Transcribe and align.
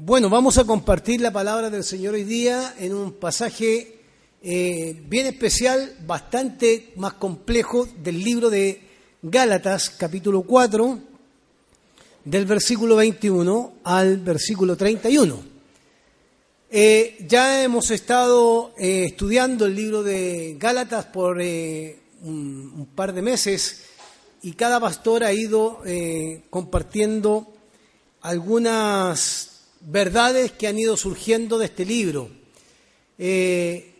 Bueno, 0.00 0.30
vamos 0.30 0.58
a 0.58 0.64
compartir 0.64 1.20
la 1.20 1.32
palabra 1.32 1.70
del 1.70 1.82
Señor 1.82 2.14
hoy 2.14 2.22
día 2.22 2.72
en 2.78 2.94
un 2.94 3.14
pasaje 3.14 3.98
eh, 4.40 5.02
bien 5.08 5.26
especial, 5.26 5.92
bastante 6.06 6.92
más 6.94 7.14
complejo 7.14 7.88
del 8.00 8.22
libro 8.22 8.48
de 8.48 8.80
Gálatas, 9.22 9.90
capítulo 9.90 10.42
4, 10.42 11.00
del 12.24 12.46
versículo 12.46 12.94
21 12.94 13.72
al 13.82 14.18
versículo 14.18 14.76
31. 14.76 15.42
Eh, 16.70 17.16
ya 17.26 17.64
hemos 17.64 17.90
estado 17.90 18.74
eh, 18.78 19.06
estudiando 19.06 19.66
el 19.66 19.74
libro 19.74 20.04
de 20.04 20.54
Gálatas 20.60 21.06
por 21.06 21.38
un, 21.38 21.96
un, 22.22 22.88
par 22.94 23.12
de 23.12 23.22
meses 23.22 23.82
y 24.42 24.52
cada 24.52 24.78
pastor 24.78 25.24
ha 25.24 25.32
ido 25.32 25.82
compartiendo 26.50 27.52
algunas 28.20 29.57
verdades 29.80 30.52
que 30.52 30.66
han 30.66 30.78
ido 30.78 30.96
surgiendo 30.96 31.58
de 31.58 31.66
este 31.66 31.84
libro. 31.84 32.28
Eh, 33.18 33.94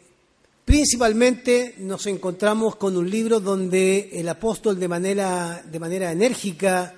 principalmente 0.65 1.75
nos 1.79 2.07
encontramos 2.07 2.77
con 2.77 2.97
un 2.97 3.09
libro 3.09 3.41
donde 3.41 4.11
el 4.13 4.29
apóstol 4.29 4.79
de 4.79 4.89
manera, 4.89 5.63
de 5.65 5.79
manera 5.79 6.13
enérgica 6.13 6.95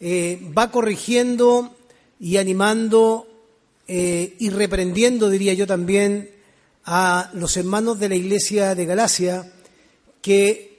eh, 0.00 0.40
va 0.56 0.70
corrigiendo 0.70 1.74
y 2.20 2.36
animando 2.36 3.26
eh, 3.86 4.36
y 4.38 4.50
reprendiendo, 4.50 5.30
diría 5.30 5.54
yo 5.54 5.66
también, 5.66 6.30
a 6.84 7.30
los 7.34 7.56
hermanos 7.56 7.98
de 7.98 8.08
la 8.08 8.14
iglesia 8.14 8.74
de 8.74 8.86
Galacia 8.86 9.52
que 10.20 10.78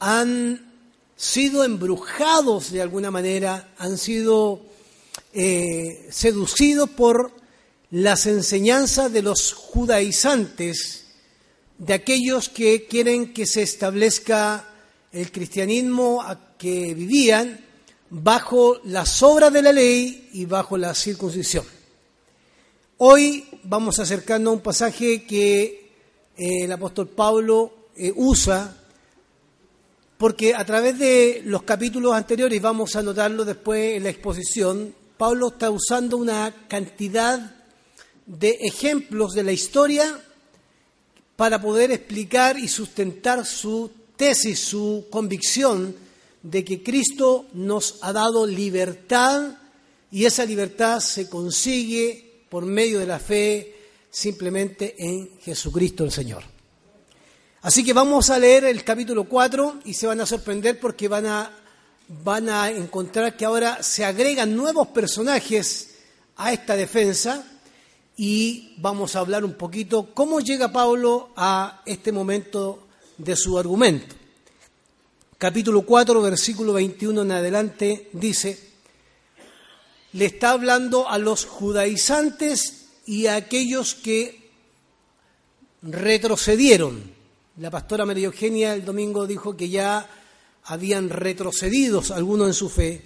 han 0.00 0.72
sido 1.16 1.64
embrujados 1.64 2.72
de 2.72 2.82
alguna 2.82 3.10
manera, 3.10 3.72
han 3.78 3.98
sido 3.98 4.60
eh, 5.34 6.08
seducido 6.10 6.86
por 6.86 7.32
las 7.90 8.26
enseñanzas 8.26 9.12
de 9.12 9.22
los 9.22 9.52
judaizantes, 9.52 11.06
de 11.78 11.94
aquellos 11.94 12.48
que 12.48 12.86
quieren 12.86 13.32
que 13.32 13.46
se 13.46 13.62
establezca 13.62 14.68
el 15.12 15.30
cristianismo 15.30 16.24
que 16.56 16.94
vivían 16.94 17.64
bajo 18.10 18.80
las 18.84 19.22
obras 19.22 19.52
de 19.52 19.62
la 19.62 19.72
ley 19.72 20.30
y 20.32 20.44
bajo 20.44 20.76
la 20.76 20.94
circuncisión. 20.94 21.64
Hoy 22.98 23.46
vamos 23.64 23.98
acercando 23.98 24.50
a 24.50 24.54
un 24.54 24.60
pasaje 24.60 25.24
que 25.24 25.90
eh, 26.36 26.64
el 26.64 26.72
apóstol 26.72 27.08
Pablo 27.08 27.88
eh, 27.96 28.12
usa 28.14 28.76
porque 30.16 30.54
a 30.54 30.64
través 30.64 30.98
de 30.98 31.42
los 31.44 31.64
capítulos 31.64 32.14
anteriores, 32.14 32.62
vamos 32.62 32.94
a 32.96 33.02
notarlo 33.02 33.44
después 33.44 33.96
en 33.96 34.04
la 34.04 34.10
exposición, 34.10 34.94
Pablo 35.16 35.48
está 35.48 35.70
usando 35.70 36.16
una 36.16 36.52
cantidad 36.68 37.54
de 38.26 38.50
ejemplos 38.62 39.32
de 39.32 39.44
la 39.44 39.52
historia 39.52 40.20
para 41.36 41.60
poder 41.60 41.90
explicar 41.90 42.58
y 42.58 42.68
sustentar 42.68 43.44
su 43.44 43.90
tesis, 44.16 44.60
su 44.60 45.06
convicción 45.10 45.94
de 46.42 46.64
que 46.64 46.82
Cristo 46.82 47.46
nos 47.52 47.98
ha 48.02 48.12
dado 48.12 48.46
libertad 48.46 49.56
y 50.10 50.24
esa 50.26 50.44
libertad 50.44 51.00
se 51.00 51.28
consigue 51.28 52.44
por 52.48 52.66
medio 52.66 53.00
de 53.00 53.06
la 53.06 53.18
fe 53.18 53.74
simplemente 54.10 54.94
en 54.98 55.38
Jesucristo 55.40 56.04
el 56.04 56.12
Señor. 56.12 56.44
Así 57.62 57.82
que 57.82 57.92
vamos 57.92 58.30
a 58.30 58.38
leer 58.38 58.64
el 58.64 58.84
capítulo 58.84 59.24
4 59.24 59.80
y 59.86 59.94
se 59.94 60.06
van 60.06 60.20
a 60.20 60.26
sorprender 60.26 60.78
porque 60.78 61.08
van 61.08 61.26
a 61.26 61.63
van 62.08 62.48
a 62.48 62.70
encontrar 62.70 63.36
que 63.36 63.44
ahora 63.44 63.82
se 63.82 64.04
agregan 64.04 64.56
nuevos 64.56 64.88
personajes 64.88 65.94
a 66.36 66.52
esta 66.52 66.76
defensa 66.76 67.46
y 68.16 68.74
vamos 68.78 69.16
a 69.16 69.20
hablar 69.20 69.44
un 69.44 69.54
poquito 69.54 70.14
cómo 70.14 70.40
llega 70.40 70.72
Pablo 70.72 71.30
a 71.36 71.82
este 71.86 72.12
momento 72.12 72.86
de 73.18 73.36
su 73.36 73.58
argumento. 73.58 74.14
Capítulo 75.38 75.82
4, 75.82 76.22
versículo 76.22 76.72
21 76.74 77.22
en 77.22 77.32
adelante 77.32 78.08
dice, 78.12 78.58
le 80.12 80.26
está 80.26 80.50
hablando 80.50 81.08
a 81.08 81.18
los 81.18 81.44
judaizantes 81.44 82.86
y 83.04 83.26
a 83.26 83.36
aquellos 83.36 83.94
que 83.94 84.50
retrocedieron. 85.82 87.12
La 87.58 87.70
pastora 87.70 88.06
María 88.06 88.26
Eugenia 88.26 88.74
el 88.74 88.84
domingo 88.84 89.26
dijo 89.26 89.56
que 89.56 89.68
ya 89.68 90.08
habían 90.64 91.10
retrocedido 91.10 92.02
algunos 92.14 92.48
en 92.48 92.54
su 92.54 92.68
fe, 92.68 93.02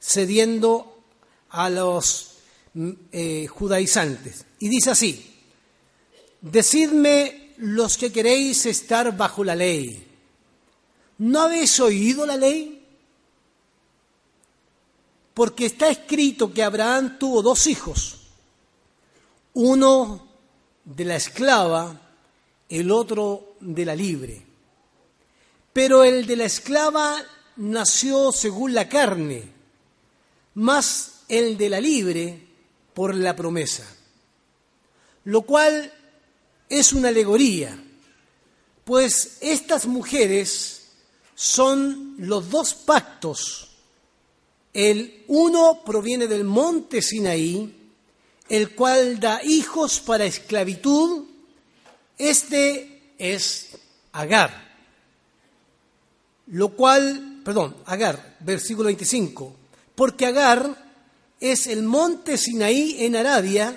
cediendo 0.00 1.02
a 1.50 1.70
los 1.70 2.38
mm, 2.74 2.90
eh, 3.12 3.46
judaizantes. 3.46 4.44
Y 4.58 4.68
dice 4.68 4.90
así, 4.90 5.40
decidme 6.40 7.54
los 7.58 7.96
que 7.96 8.12
queréis 8.12 8.66
estar 8.66 9.16
bajo 9.16 9.44
la 9.44 9.54
ley. 9.54 10.06
¿No 11.18 11.42
habéis 11.42 11.78
oído 11.80 12.26
la 12.26 12.36
ley? 12.36 12.74
Porque 15.34 15.66
está 15.66 15.88
escrito 15.88 16.52
que 16.52 16.62
Abraham 16.62 17.18
tuvo 17.18 17.42
dos 17.42 17.66
hijos, 17.68 18.18
uno 19.54 20.26
de 20.84 21.04
la 21.04 21.16
esclava, 21.16 22.00
el 22.68 22.90
otro 22.90 23.54
de 23.60 23.84
la 23.84 23.94
libre. 23.94 24.47
Pero 25.78 26.02
el 26.02 26.26
de 26.26 26.34
la 26.34 26.44
esclava 26.44 27.24
nació 27.54 28.32
según 28.32 28.74
la 28.74 28.88
carne, 28.88 29.48
más 30.54 31.20
el 31.28 31.56
de 31.56 31.68
la 31.68 31.80
libre 31.80 32.48
por 32.94 33.14
la 33.14 33.36
promesa, 33.36 33.86
lo 35.22 35.42
cual 35.42 35.92
es 36.68 36.92
una 36.92 37.10
alegoría, 37.10 37.80
pues 38.82 39.38
estas 39.40 39.86
mujeres 39.86 40.88
son 41.36 42.16
los 42.18 42.50
dos 42.50 42.74
pactos. 42.74 43.68
El 44.72 45.22
uno 45.28 45.84
proviene 45.86 46.26
del 46.26 46.42
monte 46.42 47.00
Sinaí, 47.00 47.92
el 48.48 48.74
cual 48.74 49.20
da 49.20 49.44
hijos 49.44 50.00
para 50.00 50.24
esclavitud. 50.24 51.26
Este 52.18 53.12
es 53.16 53.78
Agar 54.10 54.67
lo 56.50 56.70
cual, 56.70 57.40
perdón, 57.44 57.76
Agar, 57.86 58.36
versículo 58.40 58.86
25, 58.86 59.54
porque 59.94 60.26
Agar 60.26 60.86
es 61.40 61.66
el 61.66 61.82
monte 61.82 62.38
Sinaí 62.38 63.04
en 63.04 63.16
Arabia 63.16 63.74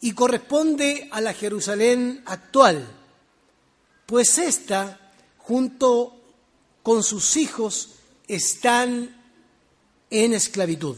y 0.00 0.12
corresponde 0.12 1.08
a 1.10 1.20
la 1.20 1.34
Jerusalén 1.34 2.22
actual, 2.26 2.86
pues 4.06 4.38
ésta, 4.38 5.12
junto 5.38 6.14
con 6.82 7.02
sus 7.02 7.36
hijos, 7.36 7.90
están 8.26 9.16
en 10.10 10.34
esclavitud. 10.34 10.96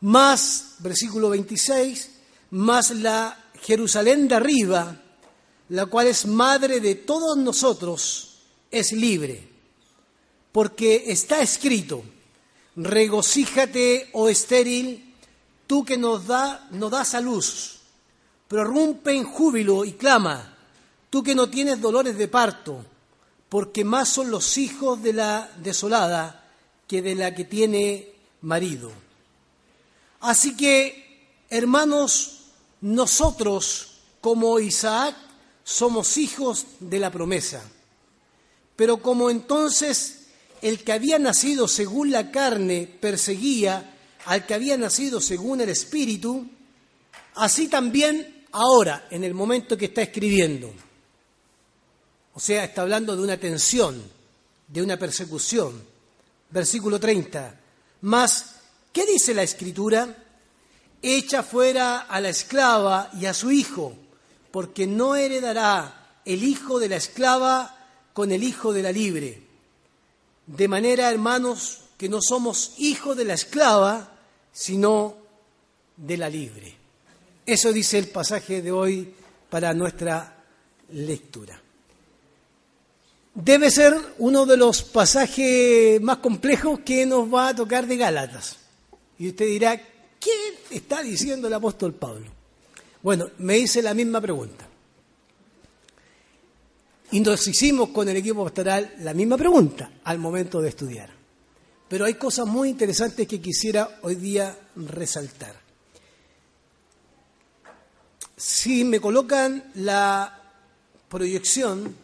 Más, 0.00 0.76
versículo 0.78 1.30
26, 1.30 2.10
más 2.50 2.90
la 2.92 3.50
Jerusalén 3.62 4.26
de 4.26 4.36
arriba, 4.36 5.02
la 5.68 5.86
cual 5.86 6.06
es 6.06 6.26
madre 6.26 6.80
de 6.80 6.94
todos 6.94 7.36
nosotros, 7.36 8.38
es 8.70 8.92
libre 8.92 9.55
porque 10.56 11.12
está 11.12 11.42
escrito, 11.42 12.02
regocíjate, 12.76 14.08
oh 14.14 14.30
estéril, 14.30 15.14
tú 15.66 15.84
que 15.84 15.98
nos, 15.98 16.26
da, 16.26 16.66
das 16.70 17.14
a 17.14 17.20
luz, 17.20 17.80
prorrumpe 18.48 19.12
en 19.12 19.24
júbilo 19.24 19.84
y 19.84 19.92
clama, 19.92 20.56
tú 21.10 21.22
que 21.22 21.34
no 21.34 21.50
tienes 21.50 21.78
dolores 21.78 22.16
de 22.16 22.28
parto, 22.28 22.82
porque 23.50 23.84
más 23.84 24.08
son 24.08 24.30
los 24.30 24.56
hijos 24.56 25.02
de 25.02 25.12
la 25.12 25.50
desolada 25.58 26.48
que 26.88 27.02
de 27.02 27.16
la 27.16 27.34
que 27.34 27.44
tiene 27.44 28.14
marido. 28.40 28.90
Así 30.20 30.56
que, 30.56 31.36
hermanos, 31.50 32.44
nosotros, 32.80 33.98
como 34.22 34.58
Isaac, 34.58 35.16
somos 35.64 36.16
hijos 36.16 36.64
de 36.80 36.98
la 36.98 37.12
promesa. 37.12 37.62
Pero 38.74 39.02
como 39.02 39.28
entonces 39.28 40.22
el 40.62 40.82
que 40.82 40.92
había 40.92 41.18
nacido 41.18 41.68
según 41.68 42.10
la 42.10 42.30
carne 42.30 42.88
perseguía 43.00 43.94
al 44.26 44.44
que 44.44 44.54
había 44.54 44.76
nacido 44.76 45.20
según 45.20 45.60
el 45.60 45.68
Espíritu, 45.68 46.46
así 47.36 47.68
también 47.68 48.44
ahora, 48.52 49.06
en 49.10 49.22
el 49.24 49.34
momento 49.34 49.76
que 49.76 49.86
está 49.86 50.02
escribiendo. 50.02 50.72
O 52.34 52.40
sea, 52.40 52.64
está 52.64 52.82
hablando 52.82 53.16
de 53.16 53.22
una 53.22 53.36
tensión, 53.36 54.02
de 54.66 54.82
una 54.82 54.98
persecución. 54.98 55.80
Versículo 56.50 56.98
30. 56.98 57.60
Mas, 58.02 58.56
¿qué 58.92 59.06
dice 59.06 59.32
la 59.32 59.42
Escritura? 59.42 60.24
Echa 61.00 61.42
fuera 61.42 62.00
a 62.00 62.20
la 62.20 62.28
esclava 62.28 63.10
y 63.18 63.26
a 63.26 63.34
su 63.34 63.52
hijo, 63.52 63.96
porque 64.50 64.86
no 64.86 65.14
heredará 65.14 66.20
el 66.24 66.42
hijo 66.42 66.80
de 66.80 66.88
la 66.88 66.96
esclava 66.96 67.76
con 68.12 68.32
el 68.32 68.42
hijo 68.42 68.72
de 68.72 68.82
la 68.82 68.90
libre 68.90 69.45
de 70.46 70.68
manera, 70.68 71.10
hermanos, 71.10 71.80
que 71.96 72.08
no 72.08 72.20
somos 72.20 72.74
hijos 72.78 73.16
de 73.16 73.24
la 73.24 73.34
esclava, 73.34 74.12
sino 74.52 75.16
de 75.96 76.16
la 76.16 76.28
libre. 76.28 76.74
Eso 77.44 77.72
dice 77.72 77.98
el 77.98 78.08
pasaje 78.08 78.62
de 78.62 78.72
hoy 78.72 79.14
para 79.50 79.72
nuestra 79.72 80.36
lectura. 80.90 81.60
Debe 83.34 83.70
ser 83.70 83.94
uno 84.18 84.46
de 84.46 84.56
los 84.56 84.82
pasajes 84.82 86.00
más 86.00 86.18
complejos 86.18 86.80
que 86.80 87.04
nos 87.04 87.32
va 87.32 87.48
a 87.48 87.54
tocar 87.54 87.86
de 87.86 87.96
Gálatas. 87.96 88.56
Y 89.18 89.28
usted 89.28 89.46
dirá, 89.46 89.76
¿qué 89.76 90.58
está 90.70 91.02
diciendo 91.02 91.46
el 91.48 91.54
apóstol 91.54 91.94
Pablo? 91.94 92.26
Bueno, 93.02 93.30
me 93.38 93.58
hice 93.58 93.82
la 93.82 93.94
misma 93.94 94.20
pregunta. 94.20 94.66
Y 97.16 97.20
nos 97.20 97.48
hicimos 97.48 97.88
con 97.88 98.06
el 98.10 98.18
equipo 98.18 98.44
pastoral 98.44 98.92
la 98.98 99.14
misma 99.14 99.38
pregunta 99.38 99.90
al 100.04 100.18
momento 100.18 100.60
de 100.60 100.68
estudiar. 100.68 101.08
Pero 101.88 102.04
hay 102.04 102.12
cosas 102.16 102.46
muy 102.46 102.68
interesantes 102.68 103.26
que 103.26 103.40
quisiera 103.40 104.00
hoy 104.02 104.16
día 104.16 104.54
resaltar. 104.76 105.56
Si 108.36 108.84
me 108.84 109.00
colocan 109.00 109.64
la 109.76 110.42
proyección, 111.08 111.96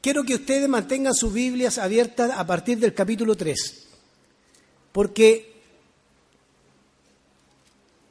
quiero 0.00 0.24
que 0.24 0.34
ustedes 0.34 0.68
mantengan 0.68 1.14
sus 1.14 1.32
Biblias 1.32 1.78
abiertas 1.78 2.32
a 2.34 2.44
partir 2.44 2.80
del 2.80 2.92
capítulo 2.92 3.36
3, 3.36 3.86
porque 4.90 5.62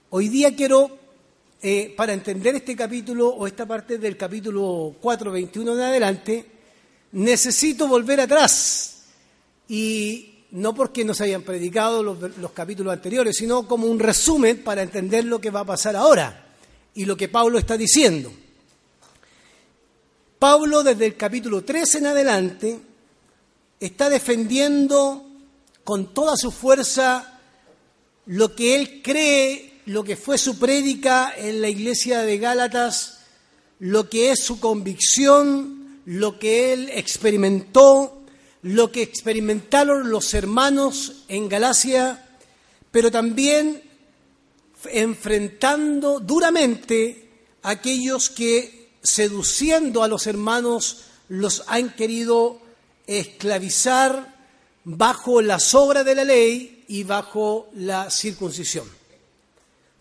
hoy 0.09 0.29
día 0.29 0.55
quiero 0.55 1.00
eh, 1.61 1.93
para 1.95 2.13
entender 2.13 2.55
este 2.55 2.75
capítulo 2.75 3.29
o 3.29 3.45
esta 3.45 3.67
parte 3.67 3.97
del 3.97 4.17
capítulo 4.17 4.95
4, 4.99 5.31
21 5.31 5.73
en 5.73 5.79
adelante, 5.79 6.45
necesito 7.11 7.87
volver 7.87 8.21
atrás. 8.21 9.03
Y 9.67 10.45
no 10.51 10.73
porque 10.73 11.05
nos 11.05 11.21
hayan 11.21 11.43
predicado 11.43 12.01
los, 12.01 12.37
los 12.37 12.51
capítulos 12.51 12.91
anteriores, 12.91 13.37
sino 13.37 13.67
como 13.67 13.85
un 13.85 13.99
resumen 13.99 14.63
para 14.63 14.81
entender 14.81 15.25
lo 15.25 15.39
que 15.39 15.51
va 15.51 15.59
a 15.59 15.65
pasar 15.65 15.95
ahora 15.95 16.55
y 16.95 17.05
lo 17.05 17.15
que 17.15 17.29
Pablo 17.29 17.59
está 17.59 17.77
diciendo. 17.77 18.31
Pablo 20.39 20.81
desde 20.81 21.05
el 21.05 21.15
capítulo 21.15 21.63
3 21.63 21.95
en 21.95 22.05
adelante 22.07 22.79
está 23.79 24.09
defendiendo 24.09 25.27
con 25.83 26.13
toda 26.13 26.35
su 26.35 26.51
fuerza 26.51 27.39
lo 28.25 28.55
que 28.55 28.75
él 28.75 29.01
cree 29.03 29.70
lo 29.85 30.03
que 30.03 30.15
fue 30.15 30.37
su 30.37 30.59
prédica 30.59 31.33
en 31.35 31.61
la 31.61 31.69
iglesia 31.69 32.21
de 32.21 32.37
Gálatas, 32.37 33.19
lo 33.79 34.09
que 34.09 34.31
es 34.31 34.43
su 34.43 34.59
convicción, 34.59 36.01
lo 36.05 36.39
que 36.39 36.73
él 36.73 36.89
experimentó, 36.93 38.21
lo 38.61 38.91
que 38.91 39.01
experimentaron 39.01 40.09
los 40.09 40.33
hermanos 40.33 41.23
en 41.27 41.49
Galacia, 41.49 42.25
pero 42.91 43.09
también 43.11 43.81
enfrentando 44.85 46.19
duramente 46.19 47.29
a 47.63 47.71
aquellos 47.71 48.29
que, 48.29 48.89
seduciendo 49.01 50.03
a 50.03 50.07
los 50.07 50.27
hermanos, 50.27 51.05
los 51.27 51.63
han 51.67 51.93
querido 51.95 52.59
esclavizar 53.07 54.35
bajo 54.83 55.41
las 55.41 55.73
obras 55.75 56.05
de 56.05 56.15
la 56.15 56.23
ley 56.23 56.85
y 56.87 57.03
bajo 57.03 57.69
la 57.73 58.09
circuncisión. 58.09 59.00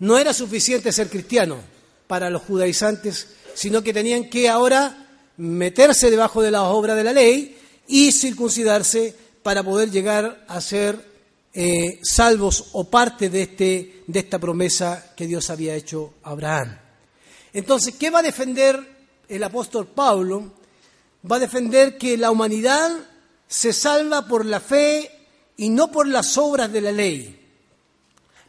No 0.00 0.18
era 0.18 0.34
suficiente 0.34 0.92
ser 0.92 1.08
cristiano 1.08 1.58
para 2.06 2.28
los 2.30 2.42
judaizantes, 2.42 3.28
sino 3.54 3.82
que 3.82 3.92
tenían 3.92 4.28
que 4.28 4.48
ahora 4.48 5.06
meterse 5.36 6.10
debajo 6.10 6.42
de 6.42 6.50
la 6.50 6.64
obra 6.64 6.94
de 6.94 7.04
la 7.04 7.12
ley 7.12 7.56
y 7.86 8.12
circuncidarse 8.12 9.14
para 9.42 9.62
poder 9.62 9.90
llegar 9.90 10.44
a 10.48 10.60
ser 10.60 11.10
eh, 11.52 11.98
salvos 12.02 12.66
o 12.72 12.88
parte 12.88 13.28
de, 13.28 13.42
este, 13.42 14.02
de 14.06 14.18
esta 14.20 14.38
promesa 14.38 15.12
que 15.16 15.26
Dios 15.26 15.50
había 15.50 15.74
hecho 15.74 16.14
a 16.22 16.30
Abraham. 16.30 16.78
Entonces, 17.52 17.94
¿qué 17.98 18.10
va 18.10 18.20
a 18.20 18.22
defender 18.22 18.78
el 19.28 19.42
apóstol 19.42 19.88
Pablo? 19.88 20.52
Va 21.30 21.36
a 21.36 21.40
defender 21.40 21.98
que 21.98 22.16
la 22.16 22.30
humanidad 22.30 22.90
se 23.48 23.72
salva 23.72 24.26
por 24.26 24.46
la 24.46 24.60
fe 24.60 25.10
y 25.56 25.68
no 25.68 25.90
por 25.90 26.06
las 26.06 26.38
obras 26.38 26.72
de 26.72 26.80
la 26.80 26.92
ley. 26.92 27.39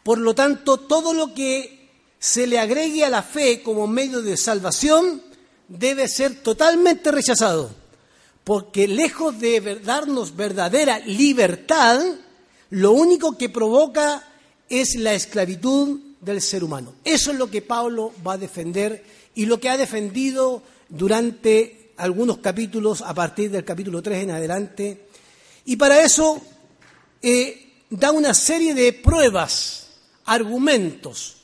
Por 0.03 0.17
lo 0.17 0.33
tanto, 0.33 0.77
todo 0.77 1.13
lo 1.13 1.33
que 1.33 1.89
se 2.19 2.47
le 2.47 2.59
agregue 2.59 3.03
a 3.03 3.09
la 3.09 3.23
fe 3.23 3.61
como 3.61 3.87
medio 3.87 4.21
de 4.21 4.37
salvación 4.37 5.21
debe 5.67 6.07
ser 6.07 6.41
totalmente 6.43 7.11
rechazado, 7.11 7.71
porque 8.43 8.87
lejos 8.87 9.39
de 9.39 9.79
darnos 9.83 10.35
verdadera 10.35 10.99
libertad, 10.99 11.99
lo 12.69 12.91
único 12.91 13.37
que 13.37 13.49
provoca 13.49 14.27
es 14.69 14.95
la 14.95 15.13
esclavitud 15.13 15.99
del 16.19 16.41
ser 16.41 16.63
humano. 16.63 16.93
Eso 17.03 17.31
es 17.31 17.37
lo 17.37 17.49
que 17.49 17.61
Pablo 17.61 18.13
va 18.25 18.33
a 18.33 18.37
defender 18.37 19.03
y 19.35 19.45
lo 19.45 19.59
que 19.59 19.69
ha 19.69 19.77
defendido 19.77 20.61
durante 20.89 21.91
algunos 21.97 22.39
capítulos, 22.39 23.01
a 23.01 23.13
partir 23.13 23.51
del 23.51 23.63
capítulo 23.63 24.01
3 24.01 24.23
en 24.23 24.31
adelante. 24.31 25.07
Y 25.65 25.75
para 25.75 26.01
eso 26.01 26.41
eh, 27.21 27.85
da 27.89 28.11
una 28.11 28.33
serie 28.33 28.73
de 28.73 28.93
pruebas 28.93 29.87
argumentos. 30.25 31.37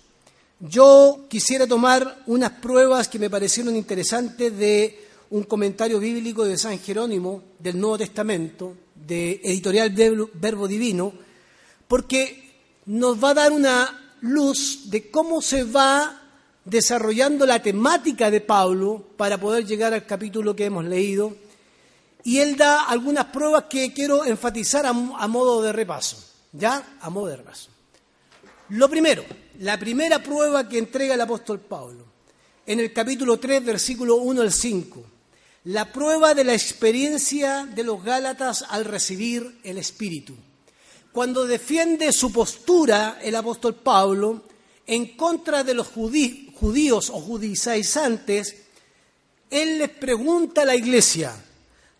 Yo 0.59 1.25
quisiera 1.29 1.67
tomar 1.67 2.23
unas 2.25 2.51
pruebas 2.53 3.07
que 3.07 3.19
me 3.19 3.29
parecieron 3.29 3.75
interesantes 3.75 4.57
de 4.57 5.07
un 5.29 5.43
comentario 5.43 5.99
bíblico 5.99 6.45
de 6.45 6.57
San 6.57 6.79
Jerónimo 6.79 7.43
del 7.59 7.79
Nuevo 7.79 7.97
Testamento, 7.97 8.75
de 8.95 9.41
Editorial 9.43 9.91
Verbo 10.33 10.67
Divino, 10.67 11.13
porque 11.87 12.47
nos 12.85 13.21
va 13.23 13.31
a 13.31 13.35
dar 13.35 13.51
una 13.51 14.15
luz 14.21 14.89
de 14.89 15.11
cómo 15.11 15.41
se 15.41 15.63
va 15.63 16.21
desarrollando 16.65 17.45
la 17.45 17.61
temática 17.61 18.29
de 18.29 18.41
Pablo 18.41 19.05
para 19.15 19.37
poder 19.37 19.65
llegar 19.65 19.93
al 19.93 20.05
capítulo 20.05 20.55
que 20.55 20.65
hemos 20.65 20.85
leído. 20.85 21.35
Y 22.23 22.39
él 22.39 22.57
da 22.57 22.83
algunas 22.83 23.25
pruebas 23.25 23.65
que 23.69 23.93
quiero 23.93 24.25
enfatizar 24.25 24.85
a, 24.85 24.93
modo 24.93 25.61
de 25.61 25.71
repaso, 25.71 26.17
¿ya? 26.51 26.97
A 26.99 27.09
modo 27.09 27.27
de 27.27 27.37
repaso. 27.37 27.69
Lo 28.69 28.89
primero, 28.89 29.23
la 29.59 29.79
primera 29.79 30.21
prueba 30.21 30.67
que 30.67 30.77
entrega 30.77 31.13
el 31.13 31.21
apóstol 31.21 31.61
Pablo, 31.61 32.05
en 32.65 32.81
el 32.81 32.91
capítulo 32.91 33.39
3, 33.39 33.63
versículo 33.63 34.17
1 34.17 34.41
al 34.41 34.51
5, 34.51 35.03
la 35.65 35.91
prueba 35.93 36.33
de 36.33 36.43
la 36.43 36.53
experiencia 36.53 37.65
de 37.65 37.83
los 37.85 38.03
Gálatas 38.03 38.65
al 38.67 38.83
recibir 38.83 39.59
el 39.63 39.77
Espíritu. 39.77 40.35
Cuando 41.13 41.47
defiende 41.47 42.11
su 42.11 42.33
postura 42.33 43.19
el 43.21 43.35
apóstol 43.37 43.75
Pablo 43.75 44.43
en 44.85 45.15
contra 45.15 45.63
de 45.63 45.73
los 45.73 45.87
judíos 45.87 47.09
o 47.09 47.21
judaizantes, 47.21 48.55
él 49.49 49.77
les 49.77 49.89
pregunta 49.89 50.63
a 50.63 50.65
la 50.65 50.75
iglesia, 50.75 51.33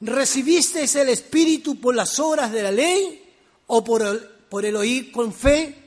¿recibisteis 0.02 0.96
el 0.98 1.08
Espíritu 1.08 1.80
por 1.80 1.96
las 1.96 2.20
obras 2.20 2.52
de 2.52 2.64
la 2.64 2.72
ley 2.74 3.24
o 3.68 3.86
por 3.86 4.02
el, 4.02 4.20
por 4.50 4.66
el 4.66 4.76
oír 4.76 5.14
con 5.14 5.34
fe? 5.34 5.87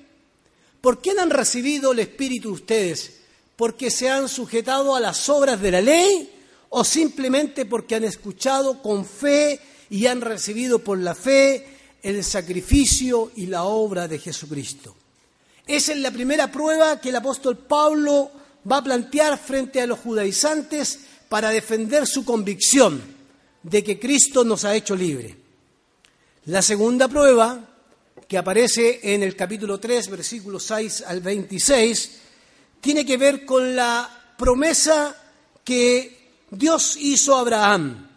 ¿Por 0.80 1.00
qué 1.00 1.10
han 1.10 1.30
recibido 1.30 1.92
el 1.92 1.99
Espíritu 1.99 2.52
ustedes? 2.52 3.20
¿Porque 3.56 3.90
se 3.90 4.08
han 4.08 4.28
sujetado 4.28 4.96
a 4.96 5.00
las 5.00 5.28
obras 5.28 5.60
de 5.60 5.70
la 5.70 5.80
ley 5.80 6.30
o 6.70 6.84
simplemente 6.84 7.66
porque 7.66 7.96
han 7.96 8.04
escuchado 8.04 8.80
con 8.80 9.04
fe 9.04 9.60
y 9.90 10.06
han 10.06 10.20
recibido 10.20 10.78
por 10.78 10.99
la 10.99 11.14
fe 11.14 11.66
el 12.02 12.25
sacrificio 12.25 13.32
y 13.37 13.46
la 13.46 13.64
obra 13.64 14.08
de 14.08 14.18
Jesucristo? 14.18 14.96
Esa 15.66 15.92
es 15.92 15.99
la 15.99 16.10
primera 16.10 16.50
prueba 16.50 17.00
que 17.00 17.10
el 17.10 17.16
apóstol 17.16 17.58
Pablo 17.58 18.30
va 18.70 18.78
a 18.78 18.84
plantear 18.84 19.38
frente 19.38 19.80
a 19.80 19.87
los 19.87 20.00
judaizantes 20.00 21.00
para 21.28 21.50
defender 21.50 22.06
su 22.06 22.25
convicción 22.25 23.00
de 23.62 23.84
que 23.84 24.00
Cristo 24.00 24.42
nos 24.44 24.64
ha 24.64 24.75
hecho 24.75 24.96
libre. 24.96 25.37
La 26.46 26.62
segunda 26.62 27.06
prueba 27.06 27.69
que 28.30 28.38
aparece 28.38 29.00
en 29.02 29.25
el 29.25 29.34
capítulo 29.34 29.80
3, 29.80 30.08
versículos 30.08 30.62
6 30.62 31.02
al 31.04 31.20
26, 31.20 32.10
tiene 32.80 33.04
que 33.04 33.16
ver 33.16 33.44
con 33.44 33.75
la 33.75 34.34
promesa 34.38 35.16
que 35.64 36.28
Dios 36.49 36.96
hizo 37.00 37.34
a 37.34 37.40
Abraham, 37.40 38.08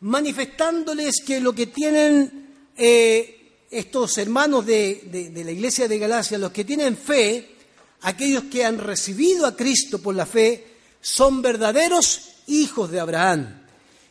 manifestándoles 0.00 1.22
que 1.26 1.40
lo 1.40 1.54
que 1.54 1.68
tienen 1.68 2.48
eh, 2.76 3.64
estos 3.70 4.18
hermanos 4.18 4.66
de, 4.66 5.30
de 5.32 5.42
la 5.42 5.52
iglesia 5.52 5.88
de 5.88 5.98
Galacia, 5.98 6.36
los 6.36 6.52
que 6.52 6.66
tienen 6.66 6.94
fe, 6.94 7.56
aquellos 8.02 8.44
que 8.44 8.66
han 8.66 8.76
recibido 8.76 9.46
a 9.46 9.56
Cristo 9.56 10.02
por 10.02 10.14
la 10.14 10.26
fe, 10.26 10.66
son 11.00 11.40
verdaderos 11.40 12.42
hijos 12.46 12.90
de 12.90 13.00
Abraham. 13.00 13.62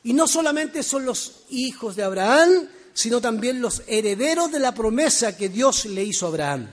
Y 0.06 0.14
no 0.14 0.28
solamente 0.28 0.82
son 0.82 1.06
los 1.06 1.44
hijos 1.52 1.96
de 1.96 2.02
Abraham, 2.02 2.68
sino 2.94 3.22
también 3.22 3.62
los 3.62 3.84
herederos 3.88 4.52
de 4.52 4.60
la 4.60 4.74
promesa 4.74 5.38
que 5.38 5.50
Dios 5.50 5.86
le 5.86 6.04
hizo 6.04 6.26
a 6.26 6.30
Abraham. 6.30 6.70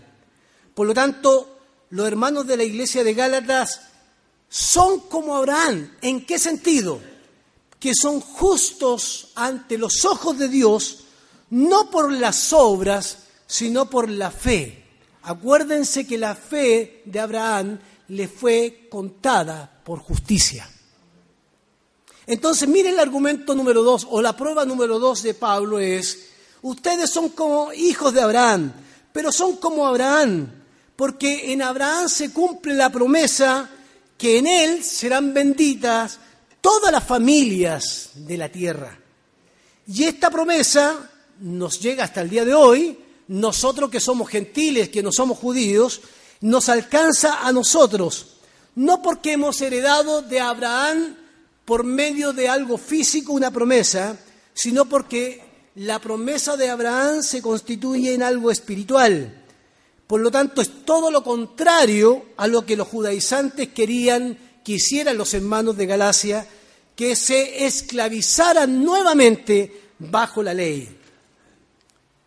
Por 0.75 0.87
lo 0.87 0.94
tanto, 0.94 1.58
los 1.90 2.06
hermanos 2.06 2.46
de 2.46 2.56
la 2.56 2.64
iglesia 2.64 3.04
de 3.04 3.14
Gálatas 3.14 3.80
son 4.49 5.00
como 5.00 5.37
Abraham. 5.37 5.96
¿En 6.02 6.26
qué 6.26 6.38
sentido? 6.38 7.00
Que 7.78 7.92
son 7.94 8.20
justos 8.20 9.32
ante 9.35 9.78
los 9.78 10.04
ojos 10.04 10.38
de 10.38 10.49
Dios, 10.49 11.04
no 11.50 11.90
por 11.90 12.12
las 12.12 12.52
obras, 12.52 13.18
sino 13.46 13.88
por 13.88 14.08
la 14.08 14.30
fe. 14.30 14.85
Acuérdense 15.23 16.06
que 16.06 16.18
la 16.18 16.35
fe 16.35 17.02
de 17.04 17.20
Abraham 17.20 17.78
le 18.08 18.28
fue 18.28 18.88
contada 18.90 19.80
por 19.85 19.99
justicia. 20.00 20.68
Entonces, 22.26 22.68
miren 22.68 22.95
el 22.95 23.00
argumento 23.00 23.54
número 23.54 23.83
dos, 23.83 24.06
o 24.11 24.21
la 24.21 24.37
prueba 24.37 24.64
número 24.64 24.99
dos 24.99 25.23
de 25.23 25.35
Pablo 25.35 25.78
es, 25.78 26.30
ustedes 26.62 27.11
son 27.11 27.28
como 27.28 27.73
hijos 27.73 28.12
de 28.12 28.21
Abraham, 28.21 28.73
pero 29.12 29.30
son 29.30 29.56
como 29.56 29.87
Abraham, 29.87 30.50
porque 30.97 31.52
en 31.52 31.62
Abraham 31.62 32.09
se 32.09 32.33
cumple 32.33 32.75
la 32.75 32.90
promesa 32.90 33.71
que 34.18 34.38
en 34.38 34.47
él 34.47 34.83
serán 34.83 35.33
benditas 35.33 36.18
todas 36.61 36.90
las 36.90 37.04
familias 37.04 38.11
de 38.14 38.37
la 38.37 38.49
tierra. 38.49 38.99
Y 39.87 40.04
esta 40.04 40.28
promesa 40.30 41.09
nos 41.40 41.78
llega 41.80 42.04
hasta 42.04 42.23
el 42.23 42.30
día 42.30 42.45
de 42.45 42.54
hoy, 42.54 42.99
nosotros 43.28 43.88
que 43.88 44.00
somos 44.00 44.28
gentiles, 44.28 44.88
que 44.88 45.02
no 45.02 45.12
somos 45.12 45.38
judíos, 45.38 46.00
nos 46.40 46.68
alcanza 46.68 47.47
a 47.47 47.52
nosotros, 47.52 48.38
no 48.75 49.00
porque 49.00 49.33
hemos 49.33 49.61
heredado 49.61 50.23
de 50.23 50.40
Abraham 50.40 51.16
por 51.66 51.85
medio 51.85 52.32
de 52.32 52.49
algo 52.49 52.78
físico 52.78 53.32
una 53.32 53.50
promesa, 53.50 54.16
sino 54.54 54.87
porque 54.87 55.42
la 55.75 55.99
promesa 55.99 56.56
de 56.56 56.70
Abraham 56.70 57.23
se 57.23 57.42
constituye 57.42 58.14
en 58.14 58.23
algo 58.23 58.50
espiritual. 58.50 59.44
Por 60.06 60.20
lo 60.20 60.30
tanto, 60.30 60.62
es 60.62 60.85
todo 60.85 61.11
lo 61.11 61.25
contrario 61.25 62.26
a 62.37 62.46
lo 62.46 62.64
que 62.64 62.76
los 62.76 62.88
judaizantes 62.88 63.68
querían 63.68 64.38
que 64.64 64.75
hicieran 64.75 65.18
los 65.18 65.35
hermanos 65.35 65.76
de 65.76 65.87
Galacia, 65.87 66.46
que 66.94 67.16
se 67.16 67.66
esclavizaran 67.66 68.82
nuevamente 68.82 69.90
bajo 69.99 70.42
la 70.42 70.54
ley. 70.54 70.88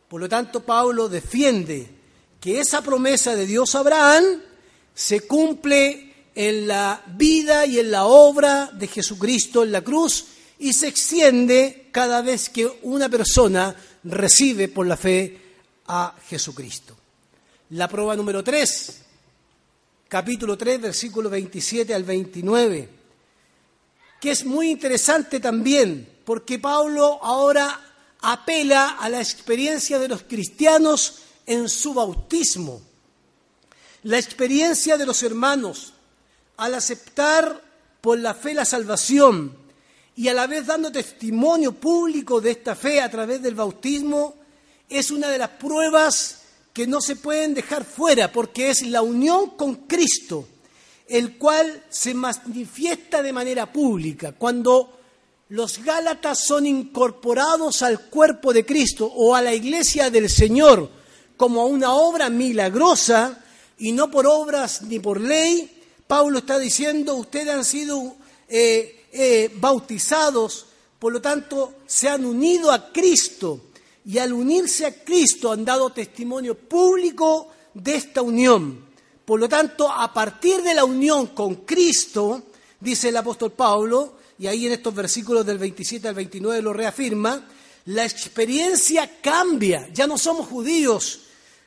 Por 0.10 0.19
lo 0.19 0.27
tanto, 0.27 0.62
Pablo 0.62 1.08
defiende 1.08 1.88
que 2.41 2.60
esa 2.60 2.81
promesa 2.81 3.36
de 3.36 3.46
Dios 3.46 3.74
a 3.74 3.79
Abraham 3.79 4.24
se 4.93 5.22
cumple 5.22 6.09
en 6.41 6.69
la 6.69 7.03
vida 7.17 7.65
y 7.65 7.79
en 7.79 7.91
la 7.91 8.05
obra 8.05 8.72
de 8.72 8.88
Jesucristo 8.88 9.62
en 9.62 9.74
la 9.74 9.81
cruz 9.81 10.24
y 10.58 10.72
se 10.72 10.88
extiende 10.88 11.89
cada 11.91 12.22
vez 12.22 12.48
que 12.48 12.79
una 12.84 13.10
persona 13.10 13.75
recibe 14.05 14.69
por 14.69 14.88
la 14.88 14.96
fe 14.96 15.38
a 15.88 16.15
Jesucristo. 16.29 16.96
La 17.72 17.89
prueba 17.89 18.15
número 18.15 18.41
3, 18.41 19.01
capítulo 20.08 20.58
3, 20.58 20.79
versículo 20.79 21.29
27 21.29 21.93
al 21.93 22.05
29, 22.05 22.89
que 24.22 24.31
es 24.31 24.46
muy 24.46 24.69
interesante 24.69 25.41
también, 25.41 26.08
porque 26.24 26.58
Pablo 26.58 27.19
ahora 27.22 27.81
apela 28.22 28.91
a 28.91 29.10
la 29.10 29.19
experiencia 29.19 30.00
de 30.00 30.08
los 30.08 30.24
cristianos 30.24 31.15
en 31.46 31.67
su 31.67 31.93
bautismo, 31.93 32.81
la 34.03 34.17
experiencia 34.17 34.96
de 34.96 35.05
los 35.05 35.22
hermanos, 35.22 35.96
al 36.60 36.75
aceptar 36.75 37.63
por 38.01 38.20
la 38.20 38.34
fe 38.34 38.54
la 38.54 38.66
salvación 38.66 39.56
y 40.16 40.28
a 40.28 40.34
la 40.34 40.46
vez 40.46 40.66
dando 40.66 40.92
testimonio 40.92 41.72
público 41.72 42.42
de 42.42 42.51
esta 42.51 42.75
fe 42.75 43.00
a 43.00 43.10
través 43.10 43.42
del 43.42 43.56
bautismo, 43.56 44.36
es 44.89 45.10
una 45.10 45.30
de 45.30 45.38
las 45.38 45.51
pruebas 45.51 46.42
que 46.74 46.86
no 46.86 47.00
se 47.00 47.16
pueden 47.16 47.54
dejar 47.54 47.86
fuera, 47.86 48.30
porque 48.30 48.70
es 48.70 48.82
la 48.82 49.01
unión 49.01 49.51
con 49.51 49.88
Cristo, 49.88 50.50
el 51.08 51.38
cual 51.38 51.86
se 51.88 52.13
manifiesta 52.13 53.24
de 53.24 53.32
manera 53.32 53.72
pública. 53.72 54.34
Cuando 54.34 55.00
los 55.48 55.82
Gálatas 55.82 56.46
son 56.46 56.66
incorporados 56.66 57.82
al 57.84 58.10
cuerpo 58.10 58.51
de 58.51 58.66
Cristo 58.66 59.06
o 59.06 59.34
a 59.34 59.42
la 59.42 59.54
iglesia 59.54 60.10
del 60.10 60.30
Señor 60.30 60.89
como 61.38 61.62
a 61.62 61.66
una 61.66 61.94
obra 61.94 62.30
milagrosa 62.30 63.42
y 63.78 63.94
no 63.94 64.12
por 64.12 64.28
obras 64.28 64.82
ni 64.82 65.00
por 65.00 65.22
ley, 65.22 65.78
Pablo 66.10 66.39
está 66.39 66.58
diciendo, 66.58 67.13
ustedes 67.13 67.50
han 67.50 67.63
sido 67.63 68.16
eh, 68.48 69.06
eh, 69.12 69.51
bautizados, 69.58 70.66
por 70.98 71.13
lo 71.13 71.22
tanto 71.22 71.75
se 71.86 72.10
han 72.10 72.25
unido 72.25 72.72
a 72.72 72.92
Cristo 72.92 73.66
y 74.04 74.18
al 74.18 74.34
unirse 74.34 74.88
a 74.88 75.04
Cristo 75.04 75.51
han 75.51 75.63
dado 75.63 75.92
testimonio 75.92 76.58
público 76.58 77.50
de 77.75 77.94
esta 77.94 78.24
unión. 78.24 78.88
Por 79.24 79.39
lo 79.39 79.48
tanto, 79.48 79.88
a 79.88 80.12
partir 80.12 80.63
de 80.63 80.74
la 80.74 80.84
unión 80.84 81.28
con 81.28 81.58
Cristo, 81.58 82.42
dice 82.80 83.10
el 83.10 83.18
apóstol 83.18 83.51
Pablo, 83.51 84.16
y 84.39 84.48
ahí 84.48 84.66
en 84.66 84.72
estos 84.72 84.96
versículos 84.96 85.46
del 85.46 85.60
27 85.60 86.08
al 86.08 86.16
29 86.16 86.63
lo 86.63 86.74
reafirma, 86.74 87.48
la 87.86 88.04
experiencia 88.04 89.22
cambia, 89.22 89.88
ya 89.94 90.08
no 90.08 90.18
somos 90.18 90.48
judíos, 90.48 91.20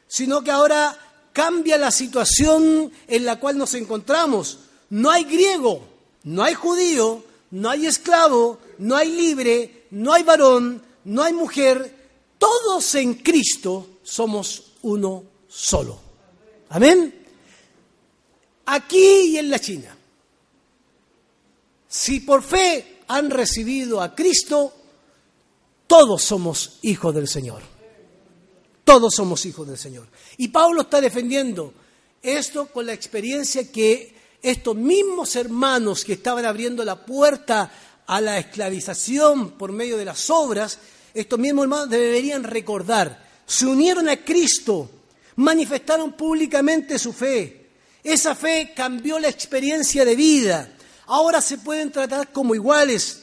sino 0.08 0.42
que 0.42 0.50
ahora 0.50 1.11
cambia 1.32 1.78
la 1.78 1.90
situación 1.90 2.92
en 3.06 3.24
la 3.24 3.38
cual 3.38 3.58
nos 3.58 3.74
encontramos. 3.74 4.58
No 4.90 5.10
hay 5.10 5.24
griego, 5.24 5.86
no 6.24 6.42
hay 6.42 6.54
judío, 6.54 7.24
no 7.50 7.70
hay 7.70 7.86
esclavo, 7.86 8.58
no 8.78 8.96
hay 8.96 9.10
libre, 9.10 9.86
no 9.90 10.12
hay 10.12 10.22
varón, 10.22 10.82
no 11.04 11.22
hay 11.22 11.32
mujer. 11.32 12.02
Todos 12.38 12.94
en 12.94 13.14
Cristo 13.14 13.98
somos 14.02 14.72
uno 14.82 15.24
solo. 15.48 15.98
Amén. 16.70 17.14
Aquí 18.66 19.32
y 19.32 19.38
en 19.38 19.50
la 19.50 19.58
China. 19.58 19.96
Si 21.88 22.20
por 22.20 22.42
fe 22.42 23.00
han 23.08 23.30
recibido 23.30 24.00
a 24.00 24.14
Cristo, 24.14 24.72
todos 25.86 26.22
somos 26.22 26.78
hijos 26.82 27.14
del 27.14 27.28
Señor. 27.28 27.71
Todos 28.84 29.14
somos 29.14 29.44
hijos 29.46 29.66
del 29.66 29.78
Señor. 29.78 30.08
Y 30.36 30.48
Pablo 30.48 30.82
está 30.82 31.00
defendiendo 31.00 31.72
esto 32.22 32.66
con 32.66 32.86
la 32.86 32.92
experiencia 32.92 33.70
que 33.70 34.14
estos 34.42 34.74
mismos 34.74 35.36
hermanos 35.36 36.04
que 36.04 36.14
estaban 36.14 36.44
abriendo 36.44 36.84
la 36.84 37.04
puerta 37.04 37.70
a 38.06 38.20
la 38.20 38.38
esclavización 38.38 39.52
por 39.52 39.72
medio 39.72 39.96
de 39.96 40.04
las 40.04 40.28
obras, 40.30 40.78
estos 41.14 41.38
mismos 41.38 41.64
hermanos 41.64 41.90
deberían 41.90 42.42
recordar, 42.42 43.22
se 43.46 43.66
unieron 43.66 44.08
a 44.08 44.16
Cristo, 44.24 44.90
manifestaron 45.36 46.12
públicamente 46.12 46.98
su 46.98 47.12
fe. 47.12 47.70
Esa 48.02 48.34
fe 48.34 48.72
cambió 48.74 49.18
la 49.18 49.28
experiencia 49.28 50.04
de 50.04 50.16
vida. 50.16 50.72
Ahora 51.06 51.40
se 51.40 51.58
pueden 51.58 51.92
tratar 51.92 52.32
como 52.32 52.54
iguales, 52.54 53.21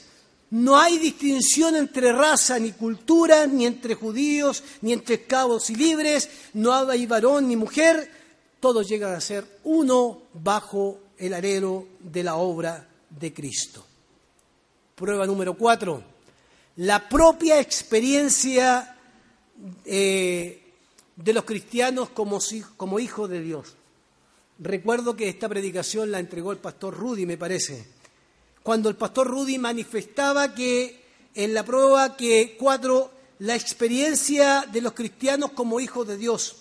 no 0.51 0.79
hay 0.79 0.97
distinción 0.97 1.75
entre 1.75 2.11
raza 2.11 2.57
ni 2.57 2.71
cultura, 2.71 3.45
ni 3.45 3.65
entre 3.65 3.95
judíos, 3.95 4.63
ni 4.81 4.93
entre 4.93 5.15
esclavos 5.15 5.69
y 5.69 5.75
libres, 5.75 6.29
no 6.53 6.73
hay 6.73 7.05
varón 7.05 7.47
ni 7.47 7.55
mujer, 7.55 8.09
todos 8.59 8.87
llegan 8.87 9.13
a 9.13 9.21
ser 9.21 9.59
uno 9.63 10.23
bajo 10.33 10.99
el 11.17 11.33
arero 11.33 11.87
de 11.99 12.23
la 12.23 12.35
obra 12.35 12.87
de 13.09 13.33
Cristo. 13.33 13.85
Prueba 14.95 15.27
número 15.27 15.53
cuatro, 15.53 16.03
la 16.77 17.07
propia 17.07 17.59
experiencia 17.59 18.97
eh, 19.85 20.73
de 21.15 21.33
los 21.33 21.43
cristianos 21.43 22.09
como, 22.09 22.39
como 22.75 22.99
hijos 22.99 23.29
de 23.29 23.41
Dios. 23.41 23.75
Recuerdo 24.57 25.15
que 25.15 25.29
esta 25.29 25.47
predicación 25.47 26.11
la 26.11 26.19
entregó 26.19 26.51
el 26.51 26.57
pastor 26.57 26.97
Rudy, 26.97 27.25
me 27.25 27.37
parece 27.37 27.98
cuando 28.63 28.89
el 28.89 28.95
pastor 28.95 29.27
Rudy 29.27 29.57
manifestaba 29.57 30.53
que 30.53 31.03
en 31.35 31.53
la 31.53 31.63
prueba 31.63 32.17
que 32.17 32.55
cuatro, 32.59 33.11
la 33.39 33.55
experiencia 33.55 34.65
de 34.71 34.81
los 34.81 34.93
cristianos 34.93 35.51
como 35.51 35.79
hijos 35.79 36.07
de 36.07 36.17
Dios, 36.17 36.57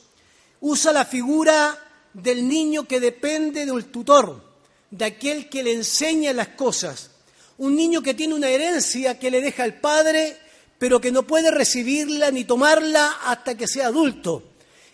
usa 0.60 0.92
la 0.92 1.04
figura 1.04 1.78
del 2.12 2.48
niño 2.48 2.86
que 2.86 3.00
depende 3.00 3.66
del 3.66 3.86
tutor, 3.86 4.42
de 4.90 5.04
aquel 5.04 5.48
que 5.48 5.62
le 5.62 5.72
enseña 5.72 6.32
las 6.32 6.48
cosas, 6.48 7.10
un 7.58 7.74
niño 7.74 8.02
que 8.02 8.14
tiene 8.14 8.34
una 8.34 8.48
herencia 8.48 9.18
que 9.18 9.30
le 9.30 9.40
deja 9.40 9.64
el 9.64 9.74
padre, 9.74 10.36
pero 10.78 11.00
que 11.00 11.10
no 11.10 11.24
puede 11.24 11.50
recibirla 11.50 12.30
ni 12.30 12.44
tomarla 12.44 13.18
hasta 13.24 13.56
que 13.56 13.66
sea 13.66 13.88
adulto. 13.88 14.44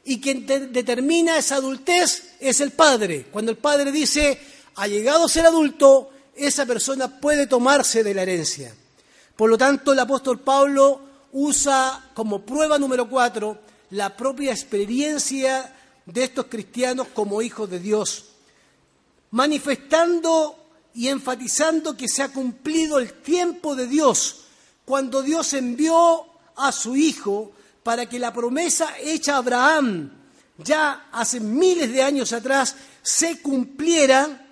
Y 0.06 0.20
quien 0.20 0.46
determina 0.46 1.38
esa 1.38 1.56
adultez 1.56 2.36
es 2.40 2.60
el 2.60 2.72
padre. 2.72 3.26
Cuando 3.30 3.50
el 3.50 3.58
padre 3.58 3.92
dice, 3.92 4.38
ha 4.76 4.86
llegado 4.86 5.26
a 5.26 5.28
ser 5.28 5.46
adulto, 5.46 6.10
esa 6.36 6.66
persona 6.66 7.20
puede 7.20 7.46
tomarse 7.46 8.02
de 8.02 8.14
la 8.14 8.22
herencia. 8.22 8.74
Por 9.36 9.50
lo 9.50 9.58
tanto, 9.58 9.92
el 9.92 9.98
apóstol 9.98 10.40
Pablo 10.40 11.00
usa 11.32 12.10
como 12.14 12.42
prueba 12.42 12.78
número 12.78 13.08
cuatro 13.08 13.58
la 13.90 14.16
propia 14.16 14.52
experiencia 14.52 15.74
de 16.06 16.24
estos 16.24 16.46
cristianos 16.46 17.08
como 17.14 17.42
hijos 17.42 17.70
de 17.70 17.78
Dios, 17.78 18.26
manifestando 19.30 20.56
y 20.94 21.08
enfatizando 21.08 21.96
que 21.96 22.08
se 22.08 22.22
ha 22.22 22.28
cumplido 22.28 22.98
el 22.98 23.12
tiempo 23.14 23.74
de 23.74 23.86
Dios 23.86 24.44
cuando 24.84 25.22
Dios 25.22 25.52
envió 25.54 26.26
a 26.56 26.70
su 26.72 26.94
Hijo 26.96 27.52
para 27.82 28.06
que 28.06 28.18
la 28.18 28.32
promesa 28.32 28.96
hecha 29.00 29.34
a 29.34 29.38
Abraham 29.38 30.10
ya 30.58 31.08
hace 31.10 31.40
miles 31.40 31.92
de 31.92 32.02
años 32.02 32.32
atrás 32.32 32.76
se 33.02 33.40
cumpliera 33.40 34.43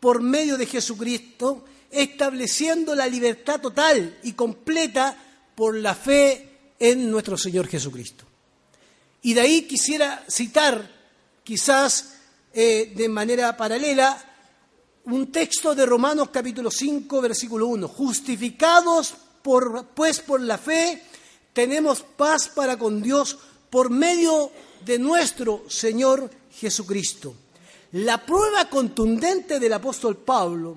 por 0.00 0.22
medio 0.22 0.56
de 0.56 0.66
Jesucristo, 0.66 1.64
estableciendo 1.90 2.94
la 2.94 3.06
libertad 3.06 3.60
total 3.60 4.18
y 4.22 4.32
completa 4.32 5.16
por 5.54 5.76
la 5.76 5.94
fe 5.94 6.74
en 6.78 7.10
nuestro 7.10 7.36
Señor 7.36 7.68
Jesucristo. 7.68 8.24
Y 9.22 9.34
de 9.34 9.42
ahí 9.42 9.62
quisiera 9.62 10.24
citar, 10.28 10.90
quizás 11.44 12.14
eh, 12.52 12.92
de 12.96 13.08
manera 13.08 13.56
paralela, 13.56 14.26
un 15.04 15.30
texto 15.30 15.74
de 15.74 15.86
Romanos 15.86 16.30
capítulo 16.32 16.70
5, 16.70 17.20
versículo 17.20 17.66
1. 17.66 17.88
Justificados 17.88 19.14
por, 19.42 19.86
pues 19.88 20.20
por 20.20 20.40
la 20.40 20.56
fe, 20.56 21.02
tenemos 21.52 22.02
paz 22.02 22.48
para 22.48 22.78
con 22.78 23.02
Dios 23.02 23.38
por 23.68 23.90
medio 23.90 24.50
de 24.84 24.98
nuestro 24.98 25.64
Señor 25.68 26.30
Jesucristo. 26.52 27.34
La 27.92 28.24
prueba 28.24 28.66
contundente 28.68 29.58
del 29.58 29.72
apóstol 29.72 30.16
Pablo 30.18 30.76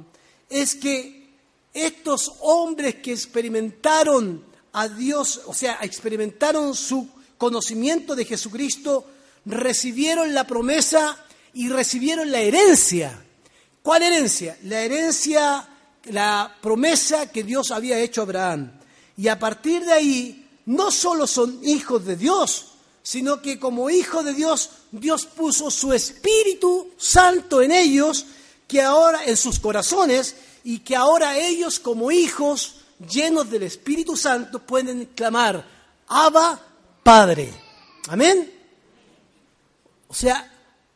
es 0.49 0.75
que 0.75 1.23
estos 1.73 2.33
hombres 2.41 2.95
que 2.95 3.11
experimentaron 3.11 4.43
a 4.73 4.87
Dios, 4.87 5.41
o 5.45 5.53
sea, 5.53 5.79
experimentaron 5.81 6.73
su 6.75 7.07
conocimiento 7.37 8.15
de 8.15 8.25
Jesucristo, 8.25 9.05
recibieron 9.45 10.33
la 10.33 10.47
promesa 10.47 11.23
y 11.53 11.69
recibieron 11.69 12.31
la 12.31 12.39
herencia. 12.39 13.23
¿Cuál 13.83 14.03
herencia? 14.03 14.57
La 14.63 14.81
herencia, 14.81 15.67
la 16.05 16.55
promesa 16.61 17.31
que 17.31 17.43
Dios 17.43 17.71
había 17.71 17.99
hecho 17.99 18.21
a 18.21 18.23
Abraham. 18.23 18.71
Y 19.17 19.27
a 19.27 19.37
partir 19.37 19.85
de 19.85 19.93
ahí, 19.93 20.49
no 20.65 20.89
solo 20.89 21.27
son 21.27 21.59
hijos 21.63 22.05
de 22.05 22.15
Dios, 22.15 22.67
sino 23.03 23.41
que 23.41 23.59
como 23.59 23.89
hijos 23.89 24.23
de 24.25 24.33
Dios, 24.33 24.69
Dios 24.93 25.25
puso 25.25 25.71
su 25.71 25.91
Espíritu 25.91 26.91
Santo 26.97 27.63
en 27.63 27.71
ellos, 27.71 28.27
que 28.67 28.79
ahora 28.79 29.25
en 29.25 29.35
sus 29.35 29.59
corazones, 29.59 30.35
y 30.63 30.79
que 30.79 30.95
ahora 30.95 31.37
ellos 31.37 31.79
como 31.79 32.11
hijos 32.11 32.75
llenos 33.11 33.49
del 33.49 33.63
Espíritu 33.63 34.15
Santo 34.15 34.59
pueden 34.59 35.05
clamar, 35.15 35.65
Abba, 36.07 36.61
Padre. 37.01 37.51
Amén. 38.07 38.53
O 40.07 40.13
sea, 40.13 40.51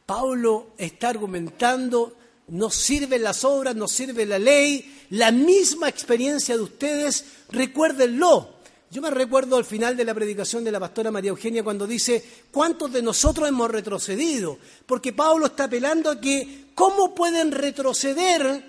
Pablo 0.06 0.68
está 0.77 1.10
argumentando, 1.10 2.16
no 2.50 2.70
sirven 2.70 3.24
las 3.24 3.44
obras, 3.44 3.75
no 3.75 3.88
sirve 3.88 4.27
la 4.27 4.38
ley, 4.38 5.06
la 5.10 5.32
misma 5.32 5.89
experiencia 5.89 6.56
de 6.56 6.62
ustedes, 6.62 7.25
recuérdenlo. 7.50 8.56
Yo 8.89 9.01
me 9.01 9.10
recuerdo 9.10 9.58
al 9.58 9.65
final 9.65 9.98
de 9.98 10.06
la 10.06 10.13
predicación 10.13 10.63
de 10.63 10.72
la 10.72 10.79
pastora 10.79 11.12
María 11.12 11.29
Eugenia 11.29 11.63
cuando 11.63 11.86
dice, 11.86 12.24
¿cuántos 12.51 12.91
de 12.94 13.01
nosotros 13.01 13.48
hemos 13.50 13.70
retrocedido? 13.70 14.58
Porque 14.86 15.12
Pablo 15.12 15.48
está 15.48 15.65
apelando 15.65 16.10
a 16.10 16.22
que, 16.22 16.67
¿cómo 16.74 17.13
pueden 17.13 17.51
retroceder 17.51 18.63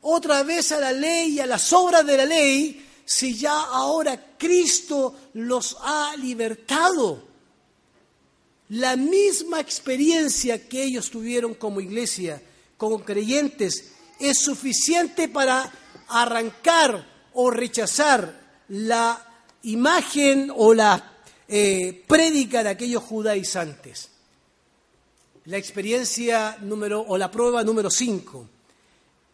otra 0.00 0.44
vez 0.44 0.70
a 0.70 0.78
la 0.78 0.92
ley 0.92 1.32
y 1.32 1.40
a 1.40 1.46
las 1.46 1.72
obras 1.72 2.06
de 2.06 2.16
la 2.16 2.24
ley 2.24 2.86
si 3.04 3.36
ya 3.36 3.58
ahora 3.62 4.36
Cristo 4.38 5.16
los 5.34 5.76
ha 5.80 6.14
libertado? 6.18 7.24
La 8.68 8.94
misma 8.94 9.58
experiencia 9.58 10.68
que 10.68 10.84
ellos 10.84 11.10
tuvieron 11.10 11.54
como 11.54 11.80
iglesia, 11.80 12.40
como 12.76 13.04
creyentes, 13.04 13.92
es 14.20 14.38
suficiente 14.38 15.28
para 15.28 15.70
arrancar 16.08 17.30
o 17.34 17.50
rechazar 17.50 18.62
la 18.68 19.33
imagen 19.64 20.52
o 20.54 20.74
la 20.74 21.12
eh, 21.48 22.04
prédica 22.06 22.62
de 22.62 22.70
aquellos 22.70 23.02
judaizantes. 23.02 24.10
La 25.46 25.58
experiencia 25.58 26.56
número 26.62 27.00
o 27.00 27.18
la 27.18 27.30
prueba 27.30 27.62
número 27.62 27.90
5, 27.90 28.48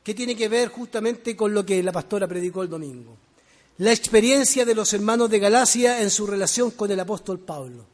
que 0.02 0.14
tiene 0.14 0.34
que 0.34 0.48
ver 0.48 0.68
justamente 0.68 1.36
con 1.36 1.54
lo 1.54 1.64
que 1.64 1.82
la 1.82 1.92
pastora 1.92 2.26
predicó 2.26 2.62
el 2.62 2.68
domingo. 2.68 3.16
La 3.78 3.92
experiencia 3.92 4.64
de 4.64 4.74
los 4.74 4.92
hermanos 4.92 5.30
de 5.30 5.38
Galacia 5.38 6.02
en 6.02 6.10
su 6.10 6.26
relación 6.26 6.72
con 6.72 6.90
el 6.90 7.00
apóstol 7.00 7.38
Pablo. 7.38 7.86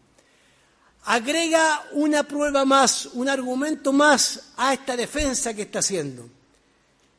Agrega 1.04 1.84
una 1.92 2.24
prueba 2.24 2.64
más, 2.64 3.06
un 3.12 3.28
argumento 3.28 3.92
más 3.92 4.52
a 4.56 4.72
esta 4.74 4.96
defensa 4.96 5.54
que 5.54 5.62
está 5.62 5.78
haciendo. 5.78 6.28